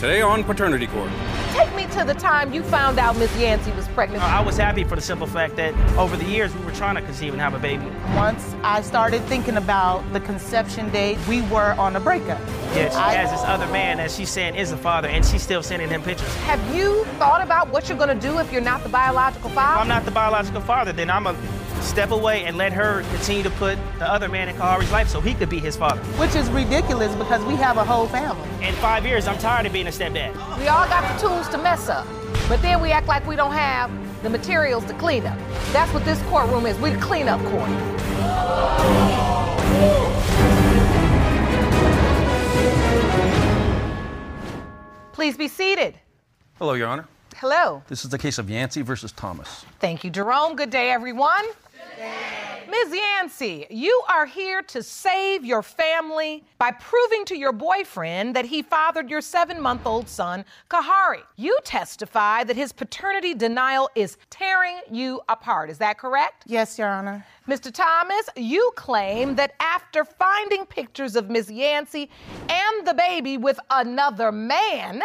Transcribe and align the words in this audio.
Today 0.00 0.20
on 0.22 0.44
Paternity 0.44 0.86
Court. 0.86 1.10
Take 1.54 1.74
me 1.74 1.84
to 1.88 2.04
the 2.04 2.14
time 2.14 2.52
you 2.54 2.62
found 2.62 3.00
out 3.00 3.16
Miss 3.16 3.36
Yancey 3.36 3.72
was 3.72 3.88
pregnant. 3.88 4.22
Uh, 4.22 4.26
I 4.26 4.40
was 4.40 4.56
happy 4.56 4.84
for 4.84 4.94
the 4.94 5.02
simple 5.02 5.26
fact 5.26 5.56
that 5.56 5.74
over 5.98 6.16
the 6.16 6.24
years 6.24 6.54
we 6.54 6.64
were 6.64 6.70
trying 6.70 6.94
to 6.94 7.02
conceive 7.02 7.32
and 7.32 7.42
have 7.42 7.52
a 7.54 7.58
baby. 7.58 7.84
Once 8.14 8.54
I 8.62 8.80
started 8.82 9.20
thinking 9.24 9.56
about 9.56 10.04
the 10.12 10.20
conception 10.20 10.88
date, 10.90 11.18
we 11.26 11.42
were 11.42 11.72
on 11.72 11.96
a 11.96 12.00
breakup. 12.00 12.38
Yeah, 12.76 12.90
she 12.90 12.94
I- 12.96 13.14
has 13.14 13.32
this 13.32 13.40
other 13.42 13.66
man 13.72 13.96
that 13.96 14.12
she's 14.12 14.30
saying 14.30 14.54
is 14.54 14.70
the 14.70 14.76
father, 14.76 15.08
and 15.08 15.26
she's 15.26 15.42
still 15.42 15.64
sending 15.64 15.88
him 15.88 16.00
pictures. 16.02 16.32
Have 16.44 16.62
you 16.76 17.04
thought 17.18 17.42
about 17.42 17.68
what 17.70 17.88
you're 17.88 17.98
gonna 17.98 18.14
do 18.14 18.38
if 18.38 18.52
you're 18.52 18.60
not 18.60 18.84
the 18.84 18.88
biological 18.90 19.50
father? 19.50 19.58
If 19.60 19.66
father? 19.66 19.80
I'm 19.80 19.88
not 19.88 20.04
the 20.04 20.12
biological 20.12 20.60
father, 20.60 20.92
then 20.92 21.10
I'm 21.10 21.24
gonna 21.24 21.38
step 21.82 22.10
away 22.10 22.44
and 22.44 22.56
let 22.56 22.72
her 22.72 23.02
continue 23.14 23.42
to 23.42 23.50
put 23.50 23.78
the 23.98 24.10
other 24.10 24.28
man 24.28 24.48
in 24.48 24.56
Kahari's 24.56 24.90
life 24.90 25.08
so 25.08 25.20
he 25.20 25.34
could 25.34 25.48
be 25.48 25.58
his 25.58 25.76
father. 25.76 26.00
Which 26.18 26.34
is 26.34 26.48
ridiculous 26.50 27.14
because 27.14 27.44
we 27.44 27.54
have 27.56 27.76
a 27.76 27.84
whole 27.84 28.06
family. 28.06 28.48
In 28.66 28.74
five 28.76 29.06
years, 29.06 29.26
I'm 29.26 29.38
tired 29.38 29.66
of 29.66 29.72
being 29.72 29.86
a 29.86 29.90
stepdad. 29.90 30.34
We 30.58 30.68
all 30.68 30.86
got 30.88 31.12
the 31.14 31.26
tools 31.26 31.48
to 31.48 31.58
mess 31.58 31.88
up, 31.88 32.06
but 32.48 32.60
then 32.62 32.80
we 32.80 32.90
act 32.90 33.06
like 33.06 33.26
we 33.26 33.36
don't 33.36 33.52
have 33.52 33.90
the 34.22 34.30
materials 34.30 34.84
to 34.86 34.94
clean 34.94 35.26
up. 35.26 35.38
That's 35.72 35.92
what 35.92 36.04
this 36.04 36.20
courtroom 36.22 36.66
is. 36.66 36.78
We're 36.78 36.94
the 36.94 37.00
cleanup 37.00 37.40
court. 37.46 37.70
Please 45.12 45.36
be 45.36 45.48
seated. 45.48 45.98
Hello, 46.58 46.74
Your 46.74 46.88
Honor. 46.88 47.06
Hello. 47.36 47.82
This 47.88 48.04
is 48.04 48.10
the 48.10 48.18
case 48.18 48.38
of 48.38 48.48
Yancey 48.50 48.82
versus 48.82 49.12
Thomas. 49.12 49.64
Thank 49.78 50.02
you, 50.02 50.10
Jerome. 50.10 50.56
Good 50.56 50.70
day, 50.70 50.90
everyone. 50.90 51.44
Ms. 52.70 52.94
Yancey, 52.94 53.66
you 53.70 54.02
are 54.08 54.26
here 54.26 54.62
to 54.62 54.82
save 54.82 55.44
your 55.44 55.62
family 55.62 56.44
by 56.58 56.70
proving 56.70 57.24
to 57.24 57.36
your 57.36 57.52
boyfriend 57.52 58.36
that 58.36 58.44
he 58.44 58.62
fathered 58.62 59.08
your 59.08 59.20
seven 59.20 59.60
month 59.60 59.86
old 59.86 60.08
son, 60.08 60.44
Kahari. 60.70 61.22
You 61.36 61.58
testify 61.64 62.44
that 62.44 62.56
his 62.56 62.72
paternity 62.72 63.34
denial 63.34 63.88
is 63.94 64.18
tearing 64.28 64.80
you 64.90 65.22
apart. 65.28 65.70
Is 65.70 65.78
that 65.78 65.98
correct? 65.98 66.44
Yes, 66.46 66.78
Your 66.78 66.88
Honor. 66.88 67.24
Mr. 67.48 67.72
Thomas, 67.72 68.28
you 68.36 68.70
claim 68.76 69.34
that 69.36 69.54
after 69.60 70.04
finding 70.04 70.66
pictures 70.66 71.16
of 71.16 71.30
Ms. 71.30 71.50
Yancey 71.50 72.10
and 72.48 72.86
the 72.86 72.94
baby 72.94 73.38
with 73.38 73.58
another 73.70 74.30
man, 74.30 75.02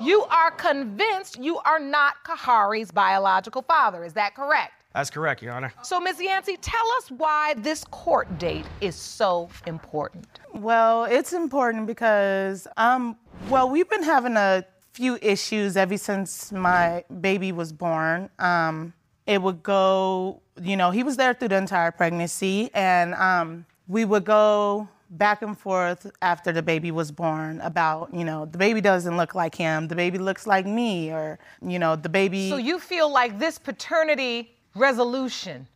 you 0.00 0.24
are 0.24 0.50
convinced 0.50 1.38
you 1.38 1.58
are 1.58 1.78
not 1.78 2.14
Kahari's 2.24 2.90
biological 2.90 3.62
father. 3.62 4.04
Is 4.04 4.14
that 4.14 4.34
correct? 4.34 4.83
That's 4.94 5.10
correct, 5.10 5.42
Your 5.42 5.52
Honor. 5.52 5.72
So, 5.82 5.98
Ms. 5.98 6.20
Yancey, 6.20 6.56
tell 6.58 6.86
us 6.98 7.10
why 7.10 7.54
this 7.58 7.82
court 7.84 8.38
date 8.38 8.64
is 8.80 8.94
so 8.94 9.48
important. 9.66 10.38
Well, 10.54 11.04
it's 11.04 11.32
important 11.32 11.88
because, 11.88 12.68
um, 12.76 13.16
well, 13.48 13.68
we've 13.68 13.90
been 13.90 14.04
having 14.04 14.36
a 14.36 14.64
few 14.92 15.18
issues 15.20 15.76
ever 15.76 15.98
since 15.98 16.52
my 16.52 17.02
baby 17.20 17.50
was 17.50 17.72
born. 17.72 18.30
Um, 18.38 18.92
it 19.26 19.42
would 19.42 19.64
go, 19.64 20.40
you 20.62 20.76
know, 20.76 20.92
he 20.92 21.02
was 21.02 21.16
there 21.16 21.34
through 21.34 21.48
the 21.48 21.56
entire 21.56 21.90
pregnancy, 21.90 22.70
and 22.72 23.14
um, 23.14 23.66
we 23.88 24.04
would 24.04 24.24
go 24.24 24.88
back 25.10 25.42
and 25.42 25.58
forth 25.58 26.10
after 26.22 26.52
the 26.52 26.62
baby 26.62 26.92
was 26.92 27.10
born 27.10 27.60
about, 27.62 28.14
you 28.14 28.24
know, 28.24 28.46
the 28.46 28.58
baby 28.58 28.80
doesn't 28.80 29.16
look 29.16 29.34
like 29.34 29.56
him, 29.56 29.88
the 29.88 29.96
baby 29.96 30.18
looks 30.18 30.46
like 30.46 30.66
me, 30.66 31.10
or, 31.10 31.38
you 31.62 31.80
know, 31.80 31.96
the 31.96 32.08
baby. 32.08 32.48
So, 32.48 32.56
you 32.58 32.78
feel 32.78 33.12
like 33.12 33.40
this 33.40 33.58
paternity 33.58 34.53
resolution 34.74 35.66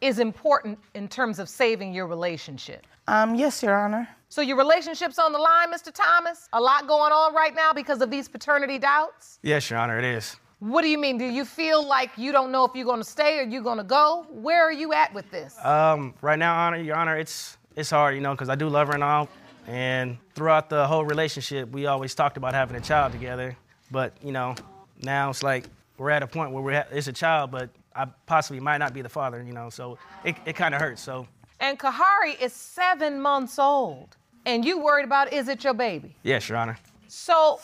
is 0.00 0.18
important 0.18 0.78
in 0.94 1.08
terms 1.08 1.38
of 1.38 1.48
saving 1.48 1.92
your 1.92 2.06
relationship. 2.06 2.86
um, 3.08 3.34
yes, 3.34 3.62
Your 3.62 3.76
Honor. 3.78 4.08
So, 4.28 4.42
your 4.42 4.56
relationship's 4.56 5.18
on 5.18 5.32
the 5.32 5.38
line, 5.38 5.72
Mr. 5.72 5.92
Thomas? 5.92 6.48
A 6.52 6.60
lot 6.60 6.86
going 6.86 7.12
on 7.12 7.34
right 7.34 7.54
now 7.54 7.72
because 7.72 8.00
of 8.00 8.10
these 8.10 8.28
paternity 8.28 8.78
doubts? 8.78 9.38
Yes, 9.42 9.68
Your 9.70 9.78
Honor, 9.80 9.98
it 9.98 10.04
is. 10.04 10.36
What 10.60 10.82
do 10.82 10.88
you 10.88 10.98
mean? 10.98 11.18
Do 11.18 11.24
you 11.24 11.44
feel 11.44 11.84
like 11.86 12.10
you 12.16 12.30
don't 12.32 12.52
know 12.52 12.64
if 12.64 12.72
you're 12.74 12.84
going 12.84 13.00
to 13.00 13.08
stay 13.08 13.38
or 13.40 13.42
you're 13.42 13.62
going 13.62 13.78
to 13.78 13.84
go? 13.84 14.26
Where 14.30 14.62
are 14.62 14.72
you 14.72 14.92
at 14.92 15.12
with 15.14 15.28
this? 15.30 15.56
Um, 15.64 16.14
right 16.20 16.38
now, 16.38 16.54
Honor, 16.56 16.76
Your 16.78 16.96
Honor, 16.96 17.16
it's 17.16 17.56
it's 17.76 17.90
hard, 17.90 18.14
you 18.14 18.20
know, 18.20 18.32
because 18.32 18.48
I 18.48 18.54
do 18.56 18.68
love 18.68 18.88
her 18.88 18.94
and 18.94 19.02
all. 19.02 19.28
And 19.66 20.18
throughout 20.34 20.68
the 20.68 20.86
whole 20.86 21.04
relationship, 21.04 21.70
we 21.70 21.86
always 21.86 22.14
talked 22.14 22.36
about 22.36 22.52
having 22.54 22.76
a 22.76 22.80
child 22.80 23.12
together. 23.12 23.56
But 23.90 24.12
you 24.22 24.32
know, 24.32 24.54
now 25.02 25.30
it's 25.30 25.42
like 25.42 25.64
we're 25.98 26.10
at 26.10 26.22
a 26.22 26.26
point 26.26 26.52
where 26.52 26.62
we're 26.62 26.74
ha- 26.82 26.88
it's 26.92 27.08
a 27.08 27.12
child, 27.12 27.50
but 27.50 27.70
I 27.94 28.06
possibly 28.26 28.60
might 28.60 28.78
not 28.78 28.92
be 28.94 29.02
the 29.02 29.08
father, 29.08 29.42
you 29.42 29.52
know. 29.52 29.70
So 29.70 29.98
it, 30.24 30.36
it 30.46 30.54
kind 30.56 30.74
of 30.74 30.80
hurts. 30.80 31.02
So 31.02 31.26
and 31.60 31.78
Kahari 31.78 32.40
is 32.40 32.52
seven 32.52 33.20
months 33.20 33.58
old. 33.58 34.16
And 34.46 34.64
you 34.64 34.78
worried 34.82 35.04
about 35.04 35.32
is 35.32 35.48
it 35.48 35.62
your 35.64 35.74
baby? 35.74 36.16
yes, 36.22 36.48
Your 36.48 36.56
Honor. 36.58 36.78
So, 37.08 37.60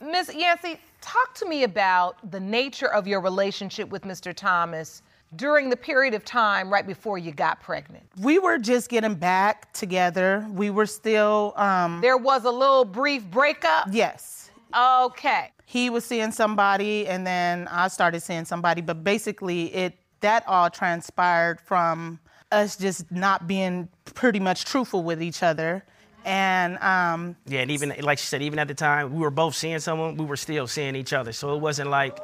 Miss 0.00 0.32
Yancey, 0.32 0.78
talk 1.00 1.34
to 1.36 1.48
me 1.48 1.64
about 1.64 2.30
the 2.30 2.38
nature 2.38 2.92
of 2.92 3.06
your 3.08 3.20
relationship 3.20 3.88
with 3.88 4.02
Mr. 4.02 4.32
Thomas 4.34 5.02
during 5.36 5.70
the 5.70 5.76
period 5.76 6.12
of 6.14 6.24
time 6.24 6.70
right 6.70 6.86
before 6.86 7.16
you 7.18 7.32
got 7.32 7.60
pregnant. 7.60 8.04
We 8.20 8.38
were 8.38 8.58
just 8.58 8.88
getting 8.90 9.14
back 9.14 9.72
together. 9.72 10.46
We 10.50 10.68
were 10.70 10.86
still, 10.86 11.54
um, 11.56 12.00
There 12.02 12.18
was 12.18 12.44
a 12.44 12.50
little 12.50 12.84
brief 12.84 13.24
breakup. 13.30 13.86
yes. 13.90 14.50
Okay. 14.76 15.50
He 15.66 15.90
was 15.90 16.04
seeing 16.04 16.32
somebody, 16.32 17.06
and 17.06 17.26
then 17.26 17.68
I 17.68 17.88
started 17.88 18.20
seeing 18.20 18.44
somebody. 18.44 18.82
But 18.82 19.02
basically, 19.04 19.74
it 19.74 19.98
that 20.20 20.46
all 20.46 20.70
transpired 20.70 21.60
from 21.60 22.20
us 22.50 22.76
just 22.76 23.10
not 23.10 23.46
being 23.46 23.88
pretty 24.14 24.38
much 24.38 24.64
truthful 24.64 25.02
with 25.02 25.22
each 25.22 25.42
other. 25.42 25.84
And 26.24 26.78
um, 26.78 27.34
Yeah, 27.46 27.60
and 27.62 27.70
even 27.70 27.92
like 28.00 28.18
she 28.18 28.26
said, 28.26 28.42
even 28.42 28.58
at 28.58 28.68
the 28.68 28.74
time 28.74 29.12
we 29.12 29.20
were 29.20 29.30
both 29.30 29.56
seeing 29.56 29.80
someone, 29.80 30.16
we 30.16 30.24
were 30.24 30.36
still 30.36 30.66
seeing 30.68 30.94
each 30.94 31.12
other. 31.12 31.32
So 31.32 31.54
it 31.54 31.60
wasn't 31.60 31.90
like 31.90 32.18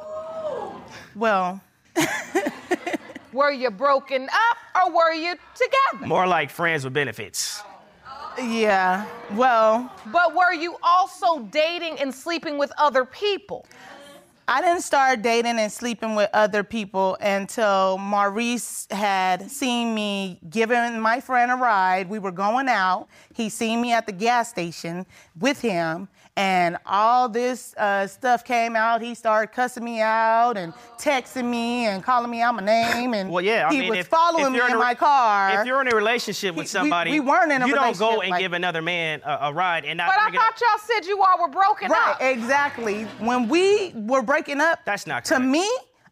well, 1.15 1.59
Were 3.33 3.51
you 3.51 3.69
broken 3.69 4.23
up 4.23 4.57
or 4.85 4.91
were 4.91 5.13
you 5.13 5.35
together? 5.55 6.07
more 6.07 6.25
like 6.27 6.49
friends 6.49 6.83
with 6.83 6.93
benefits. 6.93 7.61
Yeah, 8.37 9.05
well, 9.33 9.91
But 10.11 10.35
were 10.35 10.53
you 10.53 10.77
also 10.83 11.39
dating 11.43 11.99
and 11.99 12.13
sleeping 12.13 12.57
with 12.57 12.71
other 12.77 13.05
people? 13.05 13.65
I 14.47 14.61
didn't 14.61 14.81
start 14.81 15.21
dating 15.21 15.59
and 15.59 15.71
sleeping 15.71 16.15
with 16.15 16.27
other 16.33 16.63
people 16.63 17.17
until 17.21 17.99
Maurice 17.99 18.87
had 18.89 19.51
seen 19.51 19.93
me 19.93 20.39
giving 20.49 20.99
my 20.99 21.19
friend 21.19 21.51
a 21.51 21.55
ride. 21.55 22.09
We 22.09 22.17
were 22.17 22.31
going 22.31 22.67
out. 22.67 23.09
He 23.35 23.49
seen 23.49 23.79
me 23.79 23.93
at 23.93 24.07
the 24.07 24.11
gas 24.11 24.49
station 24.49 25.05
with 25.39 25.61
him, 25.61 26.07
and 26.39 26.77
all 26.85 27.27
this 27.27 27.75
uh, 27.77 28.07
stuff 28.07 28.45
came 28.45 28.75
out. 28.75 29.01
He 29.01 29.13
started 29.13 29.51
cussing 29.53 29.83
me 29.83 29.99
out 29.99 30.55
and 30.55 30.73
texting 30.97 31.45
me 31.49 31.85
and 31.85 32.01
calling 32.01 32.31
me 32.31 32.41
out 32.41 32.55
my 32.55 32.63
name. 32.63 33.13
And 33.13 33.29
Well, 33.29 33.43
yeah, 33.43 33.67
I 33.69 33.73
he 33.73 33.79
mean, 33.81 33.89
was 33.89 33.99
if, 33.99 34.07
following 34.07 34.45
if 34.45 34.51
me 34.53 34.59
in 34.69 34.71
a- 34.75 34.77
my 34.79 34.95
car. 34.95 35.59
If 35.59 35.67
you're 35.67 35.81
in 35.81 35.91
a 35.91 35.95
relationship 35.95 36.55
with 36.55 36.63
We- 36.63 36.67
somebody, 36.67 37.11
we 37.11 37.19
weren't 37.19 37.51
in 37.51 37.61
a 37.61 37.67
you 37.67 37.75
don't 37.75 37.97
go 37.99 38.21
and 38.21 38.31
like- 38.31 38.39
give 38.39 38.53
another 38.53 38.81
man 38.81 39.21
a, 39.25 39.37
a 39.49 39.53
ride 39.53 39.83
and 39.83 39.97
not 39.97 40.07
But 40.07 40.19
I 40.19 40.29
bring 40.29 40.35
it 40.35 40.37
up. 40.37 40.43
thought 40.57 40.61
y'all 40.61 40.79
said 40.95 41.05
you 41.05 41.21
all 41.21 41.41
were 41.41 41.49
broken 41.49 41.91
Right, 41.91 42.11
up. 42.11 42.21
exactly. 42.21 43.03
When 43.19 43.49
we 43.49 43.91
were 43.95 44.21
breaking 44.21 44.61
up, 44.61 44.79
That's 44.85 45.05
not 45.07 45.25
to 45.25 45.39
me. 45.39 45.69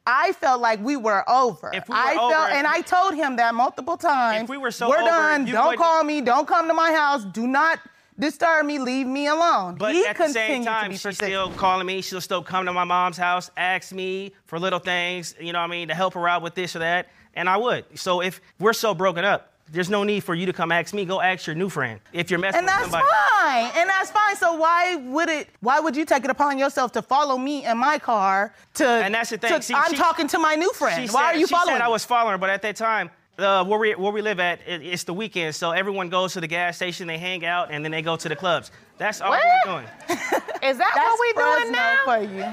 I 0.09 0.31
felt 0.33 0.61
like 0.61 0.81
we 0.81 0.95
were 0.95 1.29
over. 1.29 1.69
If 1.73 1.87
we 1.89 1.93
were 1.93 1.99
I 2.01 2.15
over- 2.15 2.33
felt, 2.33 2.51
and 2.51 2.65
I 2.67 2.79
told 2.81 3.13
him 3.15 3.35
that 3.37 3.53
multiple 3.55 3.97
times. 3.97 4.43
If 4.43 4.49
we 4.49 4.57
were 4.57 4.71
so 4.71 4.87
we're 4.89 4.97
over, 4.99 5.05
done. 5.09 5.45
Don't 5.45 5.63
wouldn't- 5.67 5.81
call 5.81 6.03
me. 6.03 6.21
Don't 6.21 6.47
come 6.47 6.67
to 6.69 6.73
my 6.73 6.91
house. 6.93 7.25
Do 7.25 7.45
not 7.47 7.79
disturb 8.19 8.65
me. 8.65 8.79
Leave 8.79 9.07
me 9.07 9.27
alone. 9.27 9.75
But 9.75 9.93
he 9.93 10.05
at 10.05 10.17
the 10.17 10.29
same 10.29 10.63
time, 10.65 10.91
she's 10.91 11.01
persistent. 11.01 11.29
still 11.29 11.49
calling 11.51 11.85
me. 11.85 12.01
She'll 12.01 12.21
still 12.21 12.43
come 12.43 12.65
to 12.65 12.73
my 12.73 12.83
mom's 12.83 13.17
house, 13.17 13.49
ask 13.57 13.91
me 13.93 14.33
for 14.45 14.59
little 14.59 14.79
things, 14.79 15.35
you 15.39 15.53
know 15.53 15.59
what 15.59 15.65
I 15.65 15.71
mean, 15.71 15.87
to 15.89 15.95
help 15.95 16.13
her 16.15 16.27
out 16.27 16.41
with 16.41 16.55
this 16.55 16.75
or 16.75 16.79
that. 16.79 17.07
And 17.35 17.47
I 17.47 17.57
would. 17.57 17.85
So 17.99 18.21
if 18.21 18.41
we're 18.59 18.73
so 18.73 18.93
broken 18.95 19.23
up, 19.23 19.53
There's 19.69 19.89
no 19.89 20.05
need 20.05 20.23
for 20.23 20.33
you 20.33 20.45
to 20.45 20.53
come 20.53 20.71
ask 20.71 20.93
me. 20.93 21.03
Go 21.03 21.19
ask 21.19 21.45
your 21.45 21.55
new 21.55 21.67
friend 21.67 21.99
if 22.13 22.31
you're 22.31 22.39
messing 22.39 22.59
And 22.59 22.67
with 22.67 22.73
somebody. 22.89 23.03
And 23.03 23.09
that's 23.11 23.31
fine. 23.73 23.81
And 23.81 23.89
that's 23.89 24.11
fine. 24.11 24.35
So 24.37 24.53
why 24.55 24.95
would 24.95 25.27
it? 25.27 25.49
Why 25.59 25.81
would 25.81 25.93
you 25.93 26.05
take 26.05 26.23
it 26.23 26.29
upon 26.29 26.57
yourself 26.57 26.93
to 26.93 27.01
follow 27.01 27.37
me 27.37 27.65
in 27.65 27.77
my 27.77 27.99
car? 27.99 28.53
To 28.75 28.87
And 28.87 29.13
that's 29.13 29.29
the 29.31 29.37
thing. 29.37 29.51
to- 29.51 29.61
See, 29.61 29.73
I'm 29.73 29.91
she- 29.91 29.97
talking 29.97 30.27
to 30.29 30.39
my 30.39 30.55
new 30.55 30.71
friend. 30.71 31.09
Why 31.11 31.31
said, 31.31 31.35
are 31.35 31.39
you 31.41 31.47
she 31.47 31.53
following? 31.53 31.75
said 31.75 31.81
I 31.81 31.89
was 31.89 32.05
following 32.05 32.31
her, 32.31 32.37
but 32.37 32.49
at 32.49 32.61
that 32.61 32.77
time, 32.77 33.09
uh, 33.37 33.63
where 33.65 33.79
we 33.79 33.93
where 33.95 34.11
we 34.11 34.21
live 34.21 34.39
at, 34.39 34.59
it, 34.67 34.81
it's 34.85 35.03
the 35.03 35.13
weekend, 35.13 35.53
so 35.55 35.71
everyone 35.71 36.09
goes 36.09 36.33
to 36.33 36.41
the 36.41 36.47
gas 36.47 36.75
station, 36.75 37.07
they 37.07 37.17
hang 37.17 37.45
out, 37.45 37.71
and 37.71 37.83
then 37.83 37.91
they 37.91 38.01
go 38.01 38.15
to 38.15 38.27
the 38.29 38.35
clubs. 38.35 38.71
That's 38.97 39.21
all 39.21 39.29
What? 39.29 39.41
we're 39.65 39.73
doing. 39.73 39.85
Is 40.63 40.77
that 40.79 40.91
That's 40.95 41.05
what 41.05 41.19
we're 41.21 41.37
doing 41.37 41.71
Fresno 41.71 41.77
now? 41.77 42.01
for 42.03 42.17
you. 42.33 42.43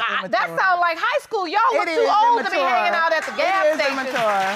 Ah, 0.00 0.26
that 0.28 0.46
sounds 0.58 0.80
like 0.80 0.96
high 0.98 1.20
school. 1.20 1.46
Y'all 1.46 1.60
look 1.74 1.86
It 1.86 1.94
too 1.94 2.00
is 2.00 2.08
old 2.08 2.42
to 2.44 2.50
be 2.50 2.56
hanging 2.56 2.94
out 2.96 3.12
at 3.12 3.22
the 3.28 3.36
gas 3.36 3.66
it 3.66 3.68
is 3.68 3.80
station. 3.84 3.92
immature. 4.00 4.48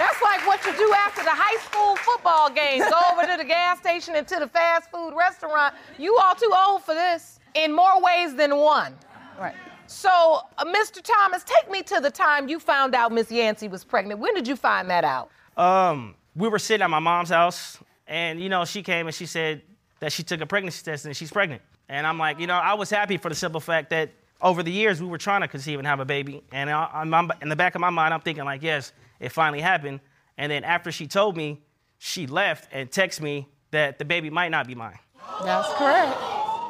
That's 0.00 0.20
like 0.24 0.46
what 0.46 0.64
you 0.64 0.72
do 0.72 0.88
after 0.96 1.22
the 1.22 1.30
high 1.36 1.60
school 1.60 1.94
football 1.96 2.48
game. 2.48 2.80
Go 2.80 2.98
over 3.12 3.26
to 3.30 3.36
the 3.36 3.44
gas 3.44 3.78
station 3.80 4.16
and 4.16 4.26
to 4.28 4.38
the 4.40 4.48
fast 4.48 4.90
food 4.90 5.12
restaurant. 5.14 5.74
You 5.98 6.16
all 6.16 6.34
too 6.34 6.50
old 6.56 6.82
for 6.84 6.94
this 6.94 7.38
in 7.54 7.70
more 7.76 8.00
ways 8.02 8.34
than 8.34 8.56
one. 8.56 8.96
Right. 9.38 9.54
So, 9.88 10.40
uh, 10.58 10.64
Mr. 10.66 11.02
Thomas, 11.02 11.42
take 11.44 11.70
me 11.70 11.82
to 11.82 11.98
the 12.00 12.10
time 12.10 12.48
you 12.48 12.58
found 12.60 12.94
out 12.94 13.10
Miss 13.10 13.30
Yancey 13.30 13.68
was 13.68 13.84
pregnant. 13.84 14.20
When 14.20 14.34
did 14.34 14.46
you 14.46 14.54
find 14.54 14.88
that 14.90 15.02
out? 15.02 15.30
Um, 15.56 16.14
we 16.36 16.48
were 16.48 16.58
sitting 16.58 16.84
at 16.84 16.90
my 16.90 16.98
mom's 16.98 17.30
house, 17.30 17.78
and 18.06 18.38
you 18.40 18.48
know, 18.50 18.64
she 18.64 18.82
came 18.82 19.06
and 19.06 19.14
she 19.14 19.24
said 19.26 19.62
that 20.00 20.12
she 20.12 20.22
took 20.22 20.40
a 20.42 20.46
pregnancy 20.46 20.84
test 20.84 21.06
and 21.06 21.16
she's 21.16 21.30
pregnant. 21.32 21.62
And 21.88 22.06
I'm 22.06 22.18
like, 22.18 22.38
you 22.38 22.46
know, 22.46 22.54
I 22.54 22.74
was 22.74 22.90
happy 22.90 23.16
for 23.16 23.30
the 23.30 23.34
simple 23.34 23.60
fact 23.60 23.90
that 23.90 24.10
over 24.42 24.62
the 24.62 24.70
years 24.70 25.00
we 25.00 25.08
were 25.08 25.18
trying 25.18 25.40
to 25.40 25.48
conceive 25.48 25.78
and 25.78 25.86
have 25.88 26.00
a 26.00 26.04
baby. 26.04 26.42
And 26.52 26.68
I, 26.70 26.88
I'm, 26.92 27.12
I'm- 27.14 27.30
in 27.40 27.48
the 27.48 27.56
back 27.56 27.74
of 27.74 27.80
my 27.80 27.90
mind, 27.90 28.12
I'm 28.14 28.20
thinking 28.20 28.44
like, 28.44 28.62
yes, 28.62 28.92
it 29.20 29.30
finally 29.32 29.60
happened. 29.60 30.00
And 30.36 30.52
then 30.52 30.64
after 30.64 30.92
she 30.92 31.06
told 31.06 31.36
me, 31.36 31.62
she 31.98 32.26
left 32.28 32.68
and 32.72 32.90
texted 32.90 33.22
me 33.22 33.48
that 33.72 33.98
the 33.98 34.04
baby 34.04 34.30
might 34.30 34.50
not 34.50 34.66
be 34.68 34.74
mine. 34.74 34.98
That's 35.42 35.66
correct. 35.74 36.12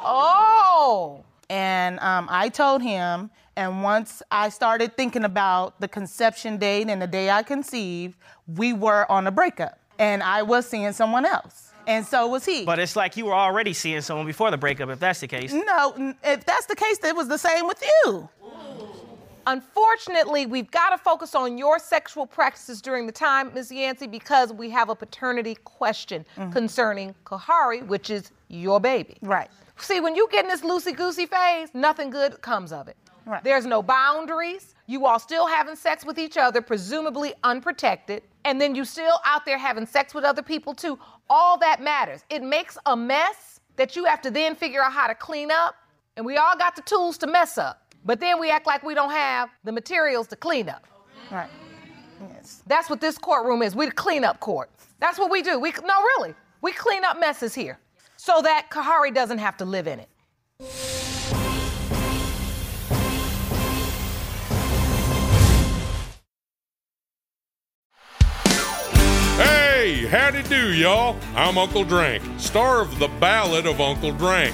Oh, 0.01 1.23
And 1.49 1.99
um, 1.99 2.27
I 2.29 2.49
told 2.49 2.81
him, 2.81 3.31
and 3.55 3.83
once 3.83 4.21
I 4.31 4.49
started 4.49 4.95
thinking 4.95 5.23
about 5.23 5.81
the 5.81 5.87
conception 5.87 6.57
date 6.57 6.87
and 6.87 7.01
the 7.01 7.07
day 7.07 7.29
I 7.29 7.43
conceived, 7.43 8.15
we 8.47 8.73
were 8.73 9.11
on 9.11 9.27
a 9.27 9.31
breakup. 9.31 9.79
And 9.97 10.23
I 10.23 10.43
was 10.43 10.65
seeing 10.65 10.93
someone 10.93 11.25
else. 11.25 11.73
And 11.87 12.05
so 12.05 12.27
was 12.27 12.45
he. 12.45 12.65
But 12.65 12.77
it's 12.77 12.95
like 12.95 13.17
you 13.17 13.25
were 13.25 13.33
already 13.33 13.73
seeing 13.73 14.01
someone 14.01 14.27
before 14.27 14.51
the 14.51 14.57
breakup, 14.57 14.89
if 14.89 14.99
that's 14.99 15.19
the 15.21 15.27
case. 15.27 15.51
no, 15.51 16.13
if 16.23 16.45
that's 16.45 16.67
the 16.67 16.75
case, 16.75 17.03
it 17.03 17.15
was 17.15 17.27
the 17.27 17.37
same 17.37 17.67
with 17.67 17.83
you. 18.05 18.29
Unfortunately, 19.49 20.45
we've 20.45 20.69
got 20.69 20.91
to 20.91 20.97
focus 20.99 21.33
on 21.33 21.57
your 21.57 21.79
sexual 21.79 22.27
practices 22.27 22.83
during 22.83 23.07
the 23.07 23.11
time, 23.11 23.51
Ms. 23.55 23.71
Yancey, 23.71 24.05
because 24.05 24.53
we 24.53 24.69
have 24.69 24.89
a 24.89 24.95
paternity 24.95 25.55
question 25.63 26.23
mm-hmm. 26.37 26.51
concerning 26.51 27.15
Kahari, 27.25 27.83
which 27.87 28.11
is 28.11 28.29
your 28.49 28.79
baby. 28.79 29.17
Right. 29.23 29.49
See, 29.77 30.01
when 30.01 30.15
you 30.15 30.27
get 30.31 30.45
in 30.45 30.49
this 30.49 30.61
loosey 30.61 30.95
goosey 30.95 31.25
phase, 31.25 31.69
nothing 31.73 32.11
good 32.11 32.39
comes 32.43 32.71
of 32.71 32.87
it. 32.87 32.95
Right. 33.25 33.43
There's 33.43 33.65
no 33.65 33.81
boundaries. 33.81 34.75
You 34.85 35.07
all 35.07 35.17
still 35.17 35.47
having 35.47 35.75
sex 35.75 36.05
with 36.05 36.19
each 36.19 36.37
other, 36.37 36.61
presumably 36.61 37.33
unprotected. 37.43 38.21
And 38.45 38.61
then 38.61 38.75
you 38.75 38.85
still 38.85 39.19
out 39.25 39.45
there 39.47 39.57
having 39.57 39.87
sex 39.87 40.13
with 40.13 40.25
other 40.25 40.43
people 40.43 40.75
too. 40.75 40.99
All 41.27 41.57
that 41.57 41.81
matters. 41.81 42.23
It 42.29 42.43
makes 42.43 42.77
a 42.85 42.95
mess 42.95 43.61
that 43.77 43.95
you 43.95 44.05
have 44.05 44.21
to 44.21 44.29
then 44.29 44.55
figure 44.55 44.83
out 44.83 44.93
how 44.93 45.07
to 45.07 45.15
clean 45.15 45.49
up. 45.49 45.73
And 46.17 46.25
we 46.25 46.37
all 46.37 46.55
got 46.55 46.75
the 46.75 46.83
tools 46.83 47.17
to 47.19 47.27
mess 47.27 47.57
up. 47.57 47.88
But 48.05 48.19
then 48.19 48.39
we 48.39 48.49
act 48.49 48.65
like 48.65 48.83
we 48.83 48.93
don't 48.93 49.11
have 49.11 49.49
the 49.63 49.71
materials 49.71 50.27
to 50.27 50.35
clean 50.35 50.69
up. 50.69 50.85
Right. 51.31 51.49
Yes. 52.33 52.63
That's 52.65 52.89
what 52.89 53.01
this 53.01 53.17
courtroom 53.17 53.61
is. 53.61 53.75
We're 53.75 53.87
the 53.87 53.91
cleanup 53.91 54.39
court. 54.39 54.69
That's 54.99 55.19
what 55.19 55.31
we 55.31 55.41
do. 55.41 55.59
We 55.59 55.71
no, 55.71 56.01
really, 56.17 56.33
we 56.61 56.71
clean 56.71 57.03
up 57.03 57.19
messes 57.19 57.53
here, 57.53 57.79
so 58.17 58.41
that 58.41 58.67
Kahari 58.69 59.13
doesn't 59.13 59.37
have 59.37 59.57
to 59.57 59.65
live 59.65 59.87
in 59.87 59.99
it. 59.99 60.09
Hey, 69.37 70.05
howdy 70.07 70.43
do, 70.43 70.73
y'all. 70.73 71.15
I'm 71.35 71.57
Uncle 71.57 71.85
Drank, 71.85 72.21
star 72.37 72.81
of 72.81 72.99
The 72.99 73.07
Ballad 73.19 73.65
of 73.65 73.79
Uncle 73.79 74.11
Drank. 74.11 74.53